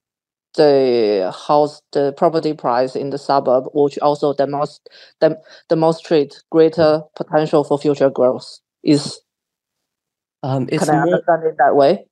[0.55, 4.87] the house, the property price in the suburb, which also demonst-
[5.19, 5.37] dem-
[5.69, 8.59] demonstrate greater potential for future growth.
[8.83, 9.21] Is
[10.43, 12.05] Um, it's can I more understand it that way?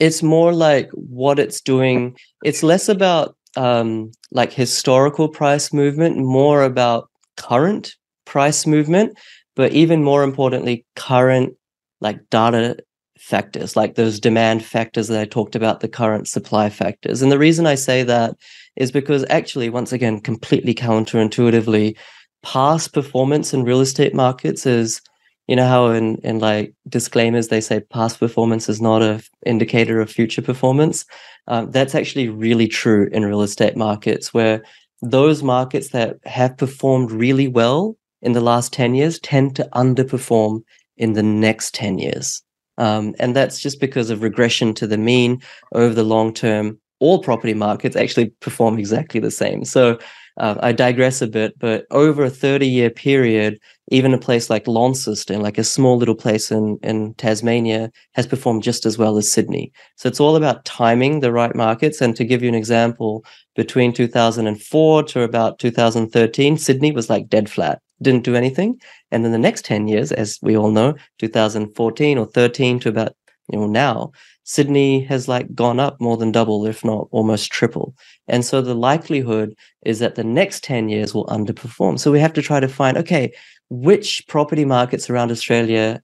[0.00, 2.16] it's more like what it's doing.
[2.44, 9.16] It's less about um, like historical price movement, more about current price movement,
[9.54, 11.54] but even more importantly, current
[12.00, 12.76] like data
[13.18, 17.22] factors, like those demand factors that I talked about, the current supply factors.
[17.22, 18.36] And the reason I say that
[18.76, 21.96] is because actually, once again, completely counterintuitively,
[22.42, 25.00] past performance in real estate markets is
[25.46, 30.00] you know how in in like disclaimers they say past performance is not a indicator
[30.00, 31.04] of future performance
[31.48, 34.62] um, that's actually really true in real estate markets where
[35.02, 40.62] those markets that have performed really well in the last 10 years tend to underperform
[40.96, 42.42] in the next 10 years
[42.78, 45.40] um, and that's just because of regression to the mean
[45.72, 46.78] over the long term.
[47.00, 49.64] All property markets actually perform exactly the same.
[49.64, 49.98] So
[50.38, 53.58] uh, i digress a bit but over a 30 year period
[53.88, 58.62] even a place like Launceston, like a small little place in, in Tasmania, has performed
[58.62, 59.72] just as well as Sydney.
[59.96, 62.00] So it's all about timing the right markets.
[62.00, 63.24] And to give you an example,
[63.54, 68.80] between 2004 to about 2013, Sydney was like dead flat, didn't do anything.
[69.10, 73.14] And then the next 10 years, as we all know, 2014 or 13 to about
[73.52, 74.12] you know now,
[74.44, 77.94] Sydney has like gone up more than double, if not almost triple.
[78.28, 81.98] And so the likelihood is that the next 10 years will underperform.
[81.98, 83.32] So we have to try to find, okay,
[83.70, 86.02] which property markets around Australia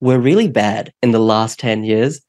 [0.00, 2.20] were really bad in the last 10 years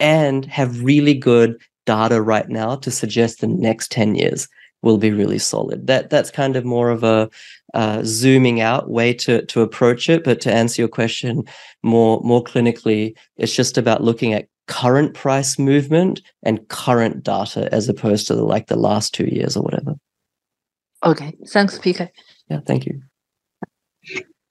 [0.00, 4.48] and have really good data right now to suggest the next 10 years
[4.82, 5.86] will be really solid.
[5.86, 7.30] That that's kind of more of a
[7.74, 10.22] uh, zooming out way to to approach it.
[10.22, 11.44] But to answer your question
[11.82, 17.88] more more clinically, it's just about looking at current price movement and current data as
[17.88, 19.94] opposed to the, like the last two years or whatever.
[21.04, 22.08] Okay, thanks, PK.
[22.48, 23.02] Yeah, thank you.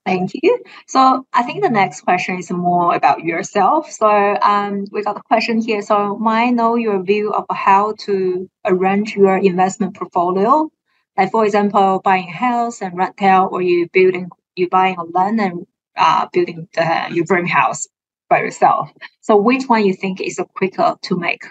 [0.05, 0.59] Thank you.
[0.88, 3.89] So I think the next question is more about yourself.
[3.91, 5.82] So um, we got a question here.
[5.82, 10.70] So might I know your view of how to arrange your investment portfolio?
[11.18, 15.03] Like for example, buying a house and rent out, or you building you buying a
[15.03, 15.66] land and
[15.97, 17.88] uh, building the, your dream house
[18.36, 18.90] by yourself.
[19.22, 21.44] So which one you think is quicker to make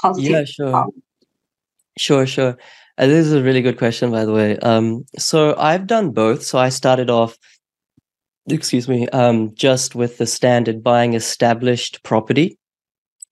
[0.00, 0.30] positive?
[0.30, 0.74] Yeah, sure.
[0.74, 0.90] um,
[1.98, 2.56] Sure, sure.
[2.96, 4.56] Uh, this is a really good question, by the way.
[4.58, 6.42] Um, so I've done both.
[6.42, 7.36] So I started off,
[8.48, 12.58] excuse me, um, just with the standard buying established property,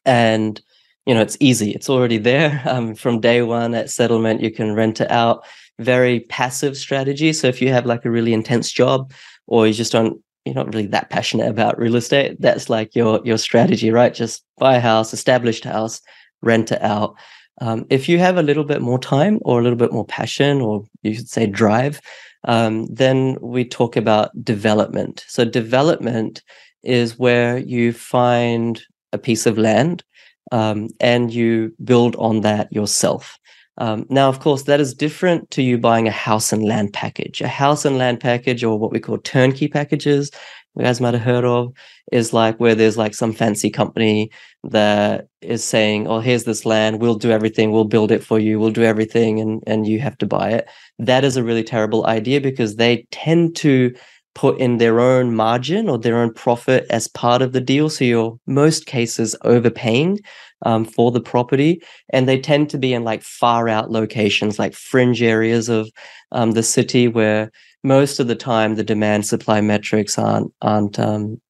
[0.04, 0.60] and
[1.06, 1.70] you know it's easy.
[1.70, 2.62] It's already there.
[2.66, 5.44] Um, from day one at settlement, you can rent it out.
[5.78, 7.32] Very passive strategy.
[7.32, 9.12] So if you have like a really intense job,
[9.46, 10.20] or you just don't,
[10.50, 14.12] you're not really that passionate about real estate, that's like your your strategy, right?
[14.12, 16.00] Just buy a house, established house,
[16.42, 17.14] rent it out.
[17.60, 20.60] Um, if you have a little bit more time or a little bit more passion,
[20.60, 22.00] or you should say drive,
[22.48, 25.24] um, then we talk about development.
[25.28, 26.42] So, development
[26.82, 28.82] is where you find
[29.12, 30.02] a piece of land
[30.50, 33.38] um, and you build on that yourself.
[33.80, 37.40] Um, now, of course, that is different to you buying a house and land package.
[37.40, 40.30] A house and land package, or what we call turnkey packages,
[40.76, 41.72] you guys might have heard of,
[42.12, 44.30] is like where there's like some fancy company
[44.64, 47.00] that is saying, "Oh, here's this land.
[47.00, 47.72] We'll do everything.
[47.72, 48.60] We'll build it for you.
[48.60, 50.68] We'll do everything, and and you have to buy it."
[50.98, 53.94] That is a really terrible idea because they tend to
[54.34, 57.88] put in their own margin or their own profit as part of the deal.
[57.88, 60.20] So you're most cases overpaying
[60.62, 64.74] um, for the property, and they tend to be in like far out locations, like
[64.74, 65.90] fringe areas of
[66.32, 67.50] um, the city where
[67.82, 71.40] most of the time the demand supply metrics aren't aren't um,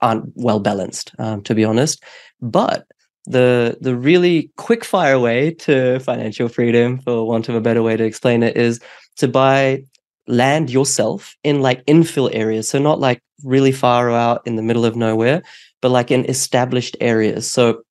[0.00, 2.02] aren't well balanced, um, to be honest.
[2.40, 2.86] But
[3.26, 7.96] the the really quick fire way to financial freedom, for want of a better way
[7.96, 8.80] to explain it, is
[9.16, 9.82] to buy
[10.28, 12.68] land yourself in like infill areas.
[12.68, 15.42] So not like really far out in the middle of nowhere,
[15.82, 17.50] but like in established areas.
[17.50, 17.82] So,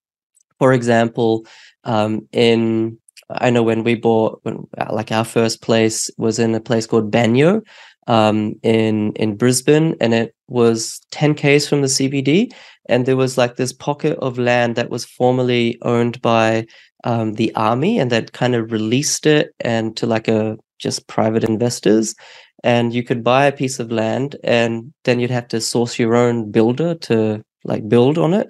[0.60, 1.45] for example,
[1.84, 2.98] um, in
[3.30, 7.11] I know when we bought when like our first place was in a place called
[7.11, 7.61] Banyo
[8.07, 12.52] um, in in Brisbane, and it was 10 k's from the CBD,
[12.88, 16.65] and there was like this pocket of land that was formerly owned by
[17.03, 21.44] um, the army, and that kind of released it and to like a just private
[21.44, 22.15] investors,
[22.64, 26.15] and you could buy a piece of land, and then you'd have to source your
[26.15, 28.48] own builder to like build on it,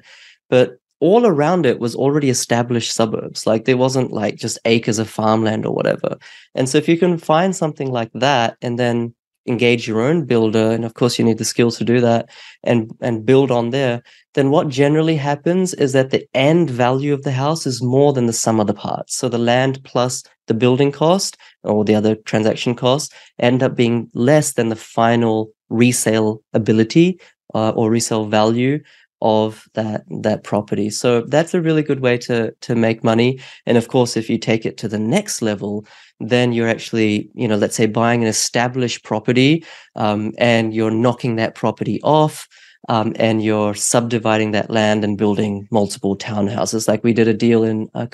[0.49, 3.46] but all around it was already established suburbs.
[3.46, 6.18] Like there wasn't like just acres of farmland or whatever.
[6.56, 9.14] And so if you can find something like that and then
[9.48, 12.30] engage your own builder and of course you need the skills to do that
[12.64, 14.02] and and build on there
[14.34, 18.26] then what generally happens is that the end value of the house is more than
[18.26, 22.16] the sum of the parts so the land plus the building cost or the other
[22.16, 27.20] transaction costs end up being less than the final resale ability
[27.54, 28.80] uh, or resale value
[29.22, 33.78] of that that property so that's a really good way to to make money and
[33.78, 35.86] of course if you take it to the next level
[36.20, 39.64] then you're actually you know let's say buying an established property
[39.96, 42.48] um, and you're knocking that property off
[42.90, 46.88] um, and you're subdividing that land and building multiple townhouses.
[46.88, 48.08] Like we did a deal in uh,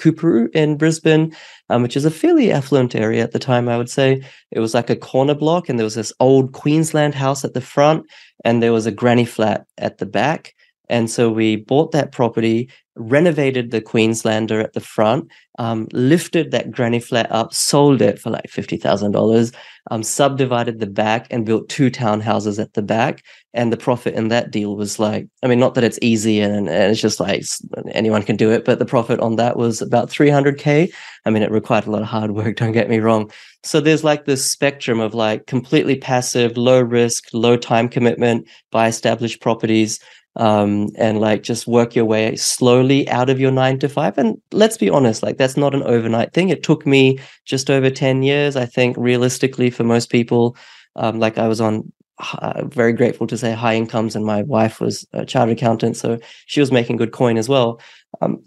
[0.54, 1.36] in Brisbane,
[1.70, 4.24] um, which is a fairly affluent area at the time, I would say.
[4.52, 7.62] It was like a corner block, and there was this old Queensland house at the
[7.62, 8.06] front,
[8.46, 10.54] and there was a granny flat at the back.
[10.92, 16.70] And so we bought that property, renovated the Queenslander at the front, um, lifted that
[16.70, 19.56] granny flat up, sold it for like $50,000,
[19.90, 23.24] um, subdivided the back and built two townhouses at the back.
[23.54, 26.68] And the profit in that deal was like, I mean, not that it's easy and,
[26.68, 27.46] and it's just like
[27.92, 30.94] anyone can do it, but the profit on that was about 300K.
[31.24, 33.32] I mean, it required a lot of hard work, don't get me wrong.
[33.64, 38.88] So there's like this spectrum of like completely passive, low risk, low time commitment, buy
[38.88, 40.00] established properties
[40.36, 44.18] um, and like just work your way slowly out of your nine to five.
[44.18, 46.50] And let's be honest, like that's not an overnight thing.
[46.50, 50.56] It took me just over 10 years, I think, realistically, for most people.
[50.96, 51.92] Um, like I was on
[52.34, 56.20] uh, very grateful to say high incomes, and my wife was a chartered accountant, so
[56.46, 57.80] she was making good coin as well.
[58.22, 58.44] Um,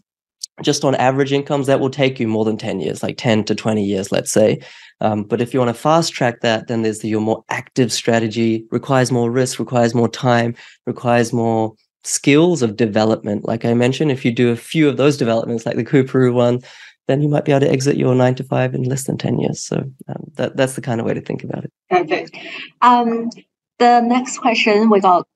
[0.62, 3.54] just on average incomes, that will take you more than 10 years, like 10 to
[3.54, 4.60] 20 years, let's say.
[5.00, 7.92] Um, but if you want to fast track that, then there's the, your more active
[7.92, 10.54] strategy, requires more risk, requires more time,
[10.86, 11.74] requires more
[12.04, 13.44] skills of development.
[13.44, 16.60] Like I mentioned, if you do a few of those developments, like the Coorparoo one,
[17.08, 19.38] then you might be able to exit your nine to five in less than 10
[19.38, 19.62] years.
[19.62, 19.76] So
[20.08, 21.72] um, that, that's the kind of way to think about it.
[21.90, 22.36] Perfect.
[22.80, 23.30] Um,
[23.78, 25.26] the next question, we got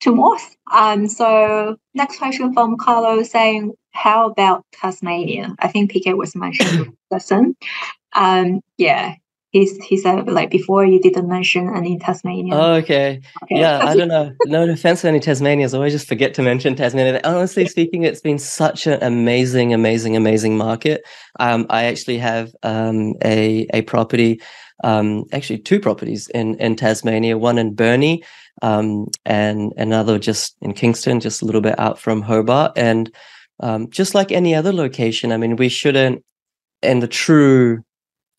[0.00, 0.36] two more.
[0.72, 5.54] Um, so next question from Carlo saying, how about Tasmania?
[5.58, 7.56] I think PK was mentioned person.
[8.14, 9.14] Um, yeah,
[9.52, 12.54] he's he said like before you didn't mention any Tasmania.
[12.54, 13.20] Oh, okay.
[13.44, 13.60] okay.
[13.60, 14.32] Yeah, I don't know.
[14.46, 15.74] No offense to any Tasmanians.
[15.74, 17.20] I always just forget to mention Tasmania.
[17.22, 21.02] Honestly speaking, it's been such an amazing, amazing, amazing market.
[21.38, 24.40] Um, I actually have um, a a property,
[24.82, 27.36] um, actually two properties in in Tasmania.
[27.36, 28.24] One in Burnie,
[28.62, 32.72] um, and another just in Kingston, just a little bit out from Hobart.
[32.76, 33.14] And
[33.60, 36.24] um, just like any other location, I mean, we shouldn't,
[36.82, 37.84] in the true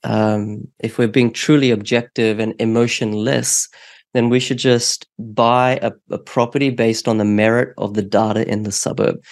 [0.04, 3.70] um, if we're being truly objective and emotionless,
[4.14, 8.48] then we should just buy a, a, property based on the merit of the data
[8.48, 9.24] in the suburb.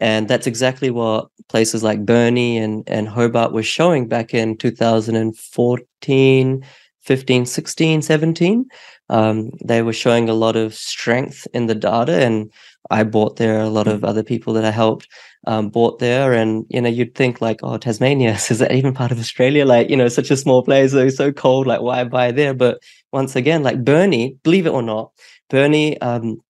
[0.00, 6.64] And that's exactly what places like Burnie and, and Hobart were showing back in 2014,
[7.02, 8.64] 15, 16, 17.
[9.10, 12.24] Um, they were showing a lot of strength in the data.
[12.24, 12.50] And
[12.90, 15.06] I bought there, a lot of other people that I helped
[15.46, 16.32] um, bought there.
[16.32, 19.64] And, you know, you'd think like, oh, Tasmania, is that even part of Australia?
[19.64, 22.54] Like, you know, such a small place, so, so cold, like why buy there?
[22.54, 25.12] But once again, like Burnie, believe it or not,
[25.48, 26.40] Burnie, um,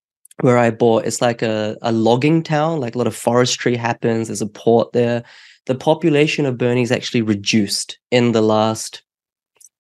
[0.41, 4.29] where I bought, it's like a, a logging town, like a lot of forestry happens.
[4.29, 5.23] There's a port there.
[5.67, 9.03] The population of Burnie is actually reduced in the last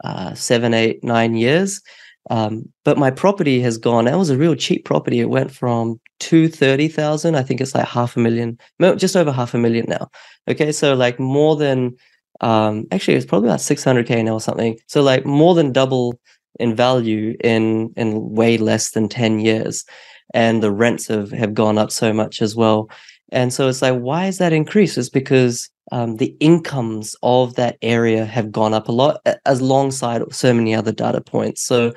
[0.05, 1.81] uh, seven, eight, nine years.
[2.29, 4.05] Um, but my property has gone.
[4.05, 5.21] That was a real cheap property.
[5.21, 7.35] It went from two thirty thousand.
[7.35, 8.59] I think it's like half a million,
[8.97, 10.09] just over half a million now.
[10.49, 11.97] Okay, so like more than
[12.41, 14.79] um, actually it's probably about six hundred k now or something.
[14.87, 16.21] So like more than double
[16.61, 19.85] in value in in way less than ten years,
[20.33, 22.89] and the rents have have gone up so much as well.
[23.33, 24.99] And so it's like, why is that increase?
[24.99, 30.53] It's because um, the incomes of that area have gone up a lot alongside so
[30.53, 31.63] many other data points.
[31.63, 31.93] So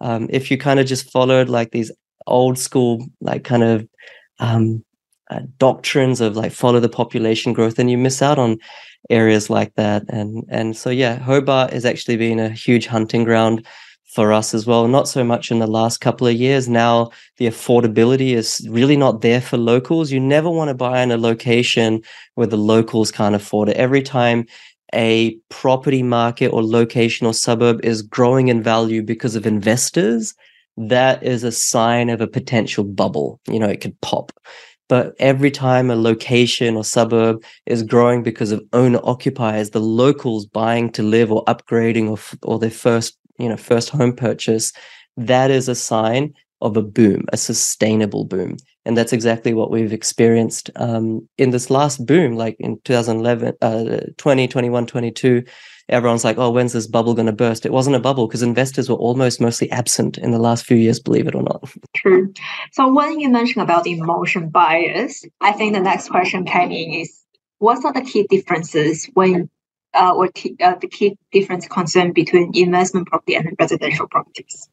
[0.00, 1.92] um, if you kind of just followed like these
[2.28, 3.88] old school, like kind of
[4.38, 4.84] um,
[5.30, 8.58] uh, doctrines of like follow the population growth, and you miss out on
[9.10, 10.04] areas like that.
[10.08, 13.66] And and so yeah, Hobart has actually been a huge hunting ground
[14.08, 14.88] for us as well.
[14.88, 16.68] Not so much in the last couple of years.
[16.68, 20.10] Now the affordability is really not there for locals.
[20.10, 22.02] You never want to buy in a location
[22.34, 23.76] where the locals can't afford it.
[23.76, 24.46] Every time
[24.94, 30.34] a property market or location or suburb is growing in value because of investors,
[30.78, 33.40] that is a sign of a potential bubble.
[33.48, 34.32] You know, it could pop.
[34.88, 40.46] But every time a location or suburb is growing because of owner occupiers, the locals
[40.46, 42.18] buying to live or upgrading or,
[42.50, 44.72] or their first you know first home purchase
[45.16, 49.92] that is a sign of a boom a sustainable boom and that's exactly what we've
[49.92, 55.44] experienced um, in this last boom like in 2011 uh, 20 21 22
[55.88, 57.66] everyone's like, oh, when's this bubble going to burst?
[57.66, 61.00] It wasn't a bubble because investors were almost mostly absent in the last few years,
[61.00, 61.70] believe it or not.
[61.96, 62.32] True.
[62.72, 67.24] So when you mentioned about emotion bias, I think the next question came in is
[67.58, 69.50] what are the key differences when
[69.94, 74.68] uh, or t- uh, the key difference concern between investment property and residential properties?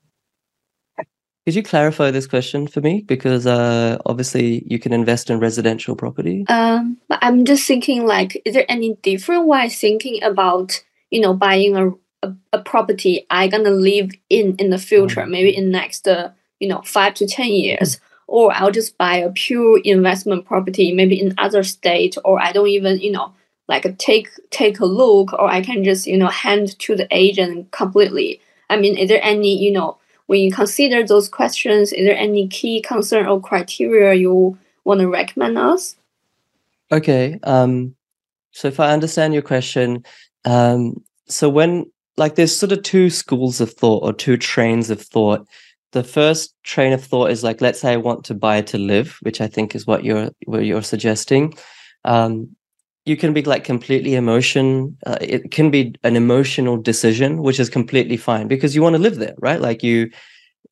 [1.46, 3.02] Could you clarify this question for me?
[3.02, 6.44] Because uh, obviously you can invest in residential property.
[6.50, 10.84] Um, but I'm just thinking, like, is there any different way thinking about,
[11.16, 11.84] you know, buying a,
[12.26, 15.30] a, a property I gonna live in in the future, mm.
[15.30, 16.30] maybe in next, uh,
[16.60, 18.00] you know, five to ten years, mm.
[18.28, 22.76] or I'll just buy a pure investment property, maybe in other state, or I don't
[22.80, 23.34] even, you know,
[23.72, 27.72] like take take a look, or I can just, you know, hand to the agent
[27.72, 28.42] completely.
[28.70, 29.98] I mean, is there any, you know
[30.28, 35.08] when you consider those questions, is there any key concern or criteria you want to
[35.08, 35.96] recommend us?
[36.92, 37.40] Okay.
[37.44, 37.96] Um,
[38.52, 40.04] so if I understand your question,
[40.46, 41.85] um, so when
[42.18, 45.47] like there's sort of two schools of thought or two trains of thought.
[45.91, 49.18] The first train of thought is like, let's say I want to buy to live,
[49.22, 51.53] which I think is what you're what you're suggesting.
[52.03, 52.56] Um,
[53.06, 57.69] you can be like completely emotion uh, it can be an emotional decision which is
[57.69, 60.10] completely fine because you want to live there right like you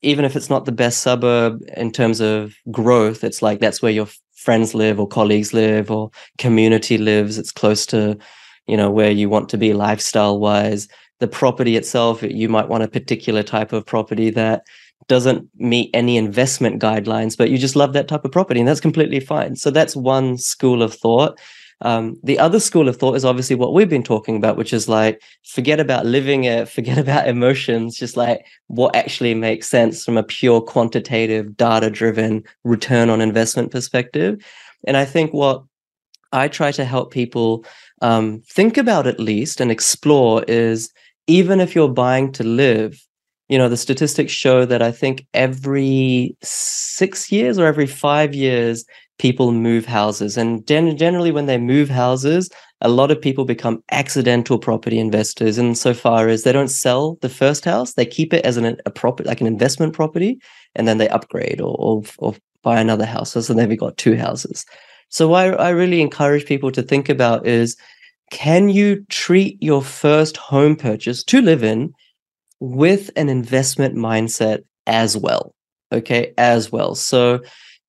[0.02, 3.92] even if it's not the best suburb in terms of growth it's like that's where
[3.92, 8.18] your friends live or colleagues live or community lives it's close to
[8.66, 10.88] you know where you want to be lifestyle wise
[11.20, 14.64] the property itself you might want a particular type of property that
[15.06, 18.80] doesn't meet any investment guidelines but you just love that type of property and that's
[18.80, 19.56] completely fine.
[19.56, 21.38] So that's one school of thought.
[21.80, 24.88] Um, the other school of thought is obviously what we've been talking about, which is
[24.88, 30.16] like forget about living it, forget about emotions, just like what actually makes sense from
[30.16, 34.42] a pure quantitative, data driven return on investment perspective.
[34.86, 35.64] And I think what
[36.32, 37.64] I try to help people
[38.02, 40.92] um, think about at least and explore is
[41.26, 43.00] even if you're buying to live,
[43.48, 48.84] you know, the statistics show that I think every six years or every five years,
[49.18, 50.36] people move houses.
[50.36, 52.50] And gen- generally, when they move houses,
[52.80, 55.56] a lot of people become accidental property investors.
[55.56, 59.28] Insofar as they don't sell the first house, they keep it as an, a property,
[59.28, 60.38] like an investment property,
[60.74, 63.32] and then they upgrade or, or, or buy another house.
[63.32, 64.64] So then we got two houses.
[65.08, 67.76] So what I really encourage people to think about is
[68.30, 71.92] can you treat your first home purchase to live in
[72.60, 75.54] with an investment mindset as well?
[75.92, 76.94] Okay, as well.
[76.94, 77.40] So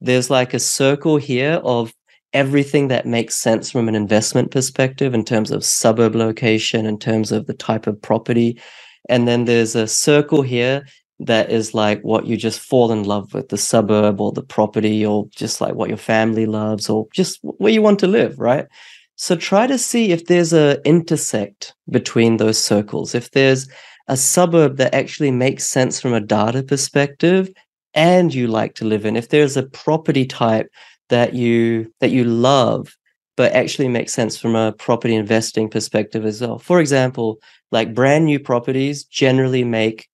[0.01, 1.93] there's like a circle here of
[2.33, 7.31] everything that makes sense from an investment perspective in terms of suburb location, in terms
[7.31, 8.59] of the type of property.
[9.07, 10.85] And then there's a circle here
[11.19, 15.05] that is like what you just fall in love with the suburb or the property
[15.05, 18.67] or just like what your family loves or just where you want to live, right?
[19.15, 23.15] So try to see if there's a intersect between those circles.
[23.15, 23.69] If there's
[24.07, 27.49] a suburb that actually makes sense from a data perspective
[27.93, 30.69] and you like to live in if there's a property type
[31.09, 32.95] that you that you love
[33.37, 37.39] but actually makes sense from a property investing perspective as well for example
[37.71, 40.07] like brand new properties generally make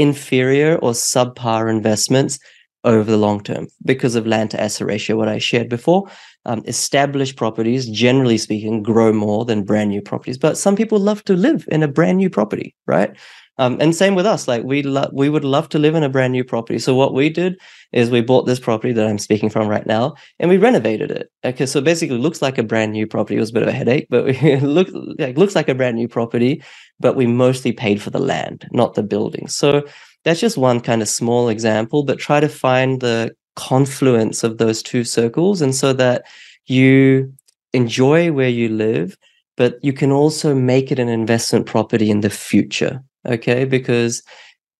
[0.00, 2.38] inferior or subpar investments
[2.84, 6.08] over the long term because of land to asset ratio what i shared before.
[6.46, 11.22] Um, established properties generally speaking grow more than brand new properties but some people love
[11.24, 13.14] to live in a brand new property right
[13.60, 14.48] um, and same with us.
[14.48, 16.80] Like we lo- we would love to live in a brand new property.
[16.80, 17.60] So what we did
[17.92, 21.30] is we bought this property that I'm speaking from right now, and we renovated it.
[21.44, 23.36] Okay, so basically, looks like a brand new property.
[23.36, 26.08] It was a bit of a headache, but it like looks like a brand new
[26.08, 26.64] property.
[27.00, 29.48] But we mostly paid for the land, not the building.
[29.48, 29.84] So
[30.24, 32.04] that's just one kind of small example.
[32.04, 36.24] But try to find the confluence of those two circles, and so that
[36.66, 37.32] you
[37.74, 39.16] enjoy where you live
[39.58, 44.22] but you can also make it an investment property in the future okay because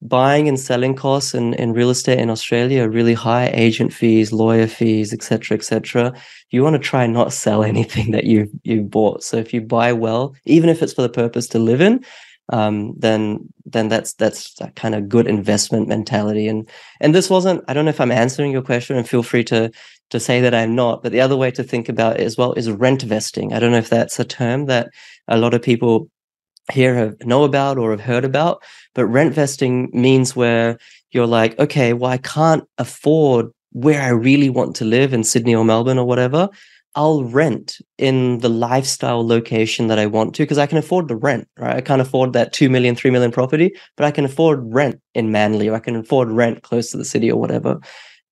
[0.02, 4.32] buying and selling costs in, in real estate in australia are really high agent fees
[4.32, 6.14] lawyer fees etc etc
[6.50, 9.22] you want to try not sell anything that you you bought.
[9.22, 12.04] So if you buy well even if it's for the purpose to live in
[12.52, 16.48] um, then then that's that's that kind of good investment mentality.
[16.48, 16.68] And
[17.00, 19.70] and this wasn't i don't know if i'm answering your question and feel free to
[20.10, 22.52] to say that i'm not but the other way to think about it as well
[22.54, 23.52] is rent vesting.
[23.52, 24.88] I don't know if that's a term that
[25.28, 26.10] a lot of people
[26.72, 28.62] here have know about or have heard about
[28.94, 30.78] but rent vesting means where
[31.10, 35.54] you're like okay well i can't afford where i really want to live in sydney
[35.54, 36.48] or melbourne or whatever.
[36.96, 41.14] I'll rent in the lifestyle location that i want to because i can afford the
[41.16, 41.76] rent right?
[41.76, 45.30] I can't afford that 2 million 3 million property but i can afford rent in
[45.30, 47.78] manly or i can afford rent close to the city or whatever.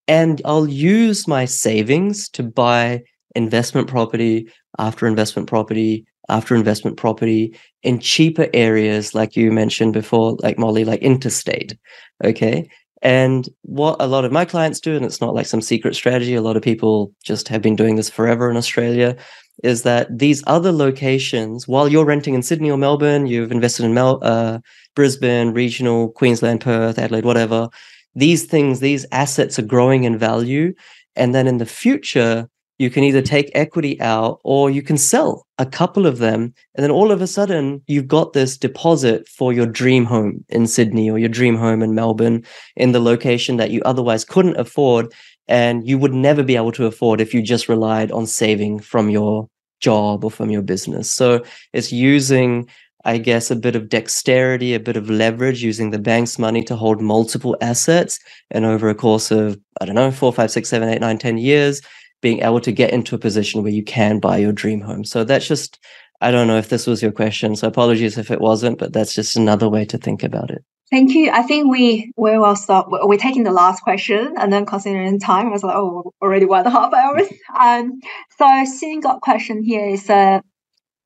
[0.09, 3.03] And i'll use my savings to buy
[3.37, 10.37] investment property after investment property after investment property in cheaper areas, like you mentioned before,
[10.41, 11.77] like Molly, like interstate.
[12.25, 12.69] Okay.
[13.01, 16.35] And what a lot of my clients do, and it's not like some secret strategy,
[16.35, 19.17] a lot of people just have been doing this forever in Australia,
[19.63, 23.95] is that these other locations, while you're renting in Sydney or Melbourne, you've invested in
[23.95, 24.59] Mel- uh,
[24.97, 27.69] Brisbane, regional, Queensland, Perth, Adelaide, whatever,
[28.15, 30.75] these things, these assets are growing in value.
[31.15, 32.49] And then in the future,
[32.79, 36.55] you can either take equity out or you can sell a couple of them.
[36.75, 40.67] And then all of a sudden, you've got this deposit for your dream home in
[40.67, 42.45] Sydney or your dream home in Melbourne
[42.77, 45.13] in the location that you otherwise couldn't afford.
[45.49, 49.11] And you would never be able to afford if you just relied on saving from
[49.11, 49.49] your
[49.81, 51.11] job or from your business.
[51.11, 51.43] So
[51.73, 52.69] it's using
[53.05, 56.77] I guess, a bit of dexterity, a bit of leverage using the bank's money to
[56.77, 58.19] hold multiple assets.
[58.51, 61.39] And over a course of, I don't know, four, five, six, seven, eight, nine, ten
[61.39, 61.81] years,
[62.21, 65.05] being able to get into a position where you can buy your dream home.
[65.05, 65.79] So that's just,
[66.21, 67.57] I don't know if this was your question.
[67.57, 70.65] So apologies if it wasn't, but that's just another way to think about it.
[70.91, 71.31] Thank you.
[71.31, 72.89] I think we we will stop.
[72.91, 76.61] We're taking the last question, and then considering time, I was like, oh, already one
[76.61, 77.29] and a half hours.
[77.59, 78.01] Um,
[78.39, 80.41] so single question here is uh,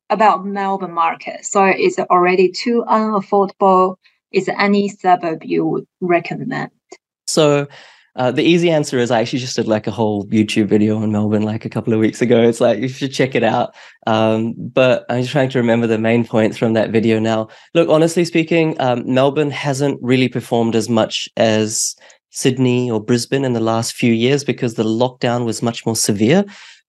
[0.09, 1.45] about Melbourne market.
[1.45, 3.95] So is it already too unaffordable?
[4.31, 6.71] Is there any suburb you would recommend?
[7.27, 7.67] So
[8.15, 11.11] uh, the easy answer is I actually just did like a whole YouTube video on
[11.11, 12.41] Melbourne like a couple of weeks ago.
[12.43, 13.73] It's like you should check it out.
[14.05, 17.47] Um, but I'm just trying to remember the main points from that video now.
[17.73, 21.95] Look, honestly speaking, um, Melbourne hasn't really performed as much as
[22.29, 26.45] Sydney or Brisbane in the last few years because the lockdown was much more severe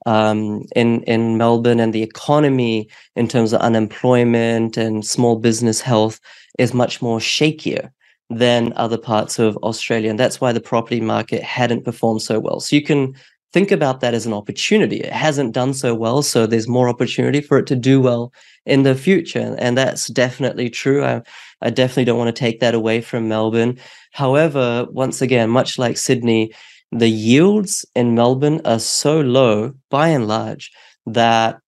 [0.06, 6.20] um, in in Melbourne, and the economy in terms of unemployment and small business health
[6.58, 7.90] is much more shakier
[8.30, 10.10] than other parts of Australia.
[10.10, 12.60] And that's why the property market hadn't performed so well.
[12.60, 13.14] So you can
[13.52, 15.00] think about that as an opportunity.
[15.00, 18.32] It hasn't done so well, so there's more opportunity for it to do well
[18.66, 19.54] in the future.
[19.58, 21.04] And that's definitely true.
[21.04, 21.22] I,
[21.60, 23.78] I definitely don't want to take that away from Melbourne.
[24.12, 26.52] However, once again, much like Sydney,
[26.90, 30.72] the yields in Melbourne are so low by and large
[31.06, 31.60] that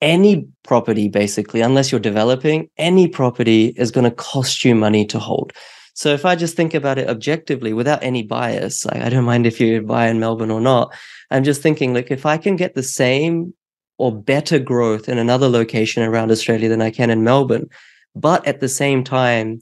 [0.00, 5.18] any property basically unless you're developing any property is going to cost you money to
[5.18, 5.52] hold.
[5.94, 9.46] So if i just think about it objectively without any bias like, i don't mind
[9.46, 10.94] if you buy in melbourne or not
[11.30, 13.52] i'm just thinking like if i can get the same
[13.98, 17.68] or better growth in another location around australia than i can in melbourne
[18.14, 19.60] but at the same time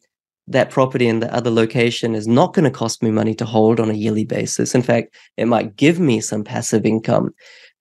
[0.49, 3.79] that property in the other location is not going to cost me money to hold
[3.79, 4.75] on a yearly basis.
[4.75, 7.35] In fact it might give me some passive income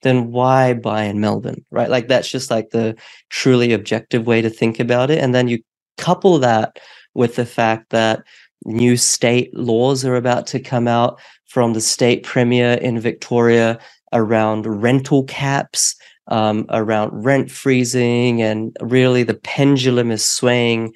[0.08, 1.64] then why buy in Melbourne?
[1.70, 1.90] Right.
[1.90, 2.96] Like that's just like the
[3.30, 5.20] truly objective way to think about it.
[5.20, 5.60] And then you
[5.98, 6.80] couple that
[7.14, 8.24] with the fact that
[8.66, 13.80] new state laws are about to come out from the state premier in Victoria
[14.14, 15.96] around rental caps,
[16.28, 20.94] um, around rent freezing, and really the pendulum is swaying.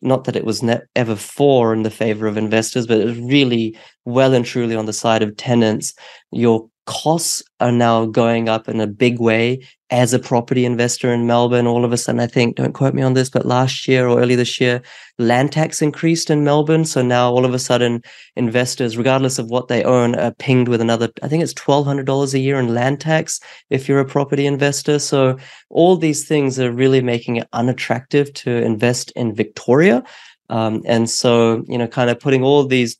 [0.00, 3.18] Not that it was ne- ever for in the favor of investors, but it was
[3.18, 5.94] really well and truly on the side of tenants.
[6.32, 9.60] Your costs are now going up in a big way
[9.90, 11.66] as a property investor in Melbourne.
[11.66, 14.20] All of a sudden, I think, don't quote me on this, but last year or
[14.20, 14.82] early this year,
[15.18, 16.84] land tax increased in Melbourne.
[16.84, 18.02] So now all of a sudden,
[18.34, 22.38] investors, regardless of what they own, are pinged with another, I think it's $1,200 a
[22.38, 23.38] year in land tax
[23.68, 24.98] if you're a property investor.
[24.98, 25.36] So
[25.68, 30.02] all these things are really making it unattractive to invest in Victoria.
[30.48, 32.96] Um, and so, you know, kind of putting all these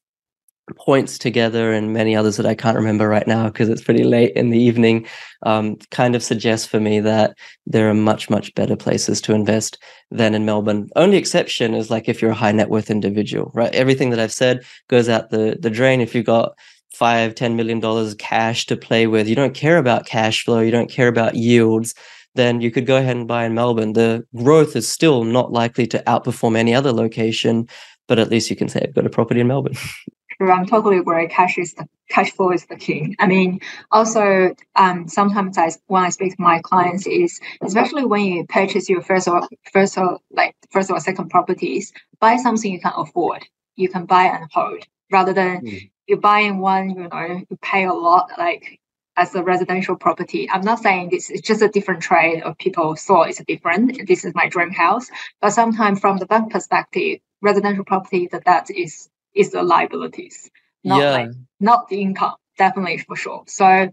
[0.72, 4.32] points together and many others that I can't remember right now because it's pretty late
[4.36, 5.06] in the evening
[5.44, 7.36] um, kind of suggests for me that
[7.66, 9.78] there are much, much better places to invest
[10.10, 10.88] than in Melbourne.
[10.96, 13.74] Only exception is like if you're a high net worth individual, right?
[13.74, 16.00] Everything that I've said goes out the, the drain.
[16.00, 16.52] If you've got
[16.92, 20.70] five, ten million dollars cash to play with, you don't care about cash flow, you
[20.70, 21.94] don't care about yields,
[22.34, 23.92] then you could go ahead and buy in Melbourne.
[23.92, 27.68] The growth is still not likely to outperform any other location,
[28.08, 29.74] but at least you can say I've got a property in Melbourne.
[30.40, 31.28] I'm totally agree.
[31.28, 33.16] Cash is the cash flow is the king.
[33.18, 33.60] I mean,
[33.90, 38.88] also um, sometimes I when I speak to my clients is especially when you purchase
[38.88, 43.46] your first or first or like first or second properties, buy something you can afford.
[43.76, 45.90] You can buy and hold rather than mm.
[46.06, 46.90] you buying one.
[46.90, 48.78] You know, you pay a lot like
[49.16, 50.48] as a residential property.
[50.50, 54.06] I'm not saying this is just a different trade of people saw it's different.
[54.06, 55.08] This is my dream house,
[55.40, 60.50] but sometimes from the bank perspective, residential property the debt is is the liabilities,
[60.84, 61.10] not yeah.
[61.12, 61.30] like
[61.60, 63.44] not the income, definitely for sure.
[63.46, 63.90] So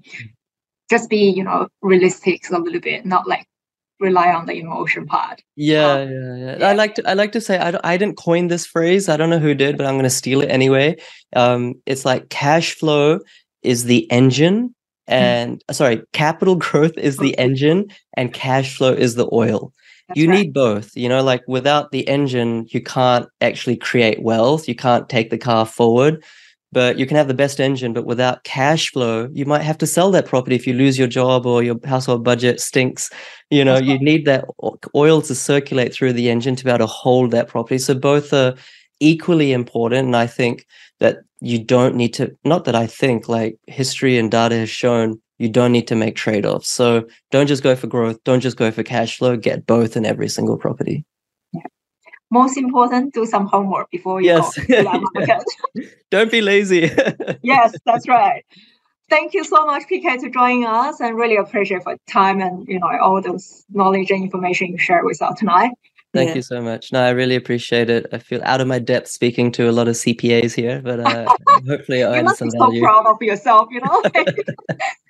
[0.90, 3.48] just be, you know, realistic a little bit, not like
[4.00, 5.44] rely on the emotion part.
[5.56, 8.18] Yeah, um, yeah, yeah, yeah, I like to I like to say I I didn't
[8.18, 9.10] coin this phrase.
[9.10, 10.98] I don't know who did, but I'm going to steal it anyway.
[11.36, 13.20] Um, it's like cash flow
[13.62, 14.74] is the engine,
[15.08, 15.76] and mm.
[15.76, 19.74] sorry, capital growth is the engine, and cash flow is the oil.
[20.16, 20.40] You right.
[20.40, 20.96] need both.
[20.96, 24.68] You know, like without the engine, you can't actually create wealth.
[24.68, 26.24] You can't take the car forward.
[26.72, 29.88] But you can have the best engine, but without cash flow, you might have to
[29.88, 33.10] sell that property if you lose your job or your household budget stinks.
[33.50, 34.02] You know, That's you right.
[34.02, 34.46] need that
[34.94, 37.80] oil to circulate through the engine to be able to hold that property.
[37.80, 38.54] So both are
[39.00, 40.06] equally important.
[40.06, 40.68] And I think
[41.00, 45.20] that you don't need to, not that I think, like history and data has shown,
[45.40, 46.70] you don't need to make trade offs.
[46.70, 50.06] So don't just go for growth, don't just go for cash flow, get both in
[50.06, 51.06] every single property.
[52.32, 54.56] Most important, do some homework before you Yes.
[54.68, 55.46] go that.
[56.12, 56.92] Don't be lazy.
[57.42, 58.46] yes, that's right.
[59.10, 62.80] Thank you so much, PK, to joining us, and really appreciate for time and you
[62.80, 65.72] know all those knowledge and information you shared with us tonight.
[66.14, 66.36] Thank Yeah.
[66.36, 66.92] you so much.
[66.92, 68.06] No, I really appreciate it.
[68.12, 71.26] I feel out of my depth speaking to a lot of CPAs here, but uh,
[71.68, 72.82] hopefully I you must be so value.
[72.82, 74.04] proud of yourself, you know.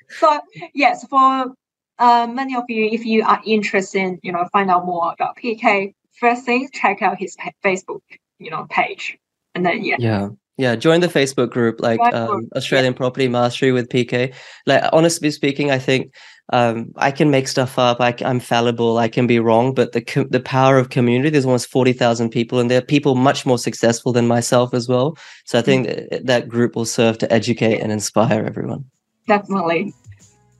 [0.10, 0.40] So
[0.74, 1.54] yes, for
[2.00, 5.38] uh, many of you, if you are interested, in, you know, find out more about
[5.38, 5.94] PK.
[6.14, 8.02] First thing, check out his Facebook,
[8.40, 9.18] you know, page,
[9.56, 10.30] and then yeah, Yeah.
[10.58, 10.76] Yeah.
[10.76, 12.58] Join the Facebook group, like Join the group, um, yeah.
[12.58, 14.34] Australian Property Mastery with PK.
[14.66, 16.14] Like, honestly speaking, I think
[16.52, 18.02] um, I can make stuff up.
[18.02, 18.98] I, am fallible.
[18.98, 19.74] I can be wrong.
[19.74, 23.16] But the co- the power of community, there's almost 40,000 people, and there are people
[23.16, 25.18] much more successful than myself as well.
[25.46, 28.86] So I think that, that group will serve to educate and inspire everyone.
[29.30, 29.94] Definitely.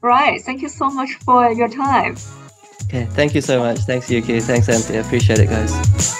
[0.00, 0.40] Right.
[0.40, 2.16] Thank you so much for your time.
[2.84, 3.04] Okay.
[3.10, 3.80] Thank you so much.
[3.80, 4.40] Thanks, Yuki.
[4.40, 5.02] Thanks, Anthea.
[5.02, 6.16] Appreciate it, guys.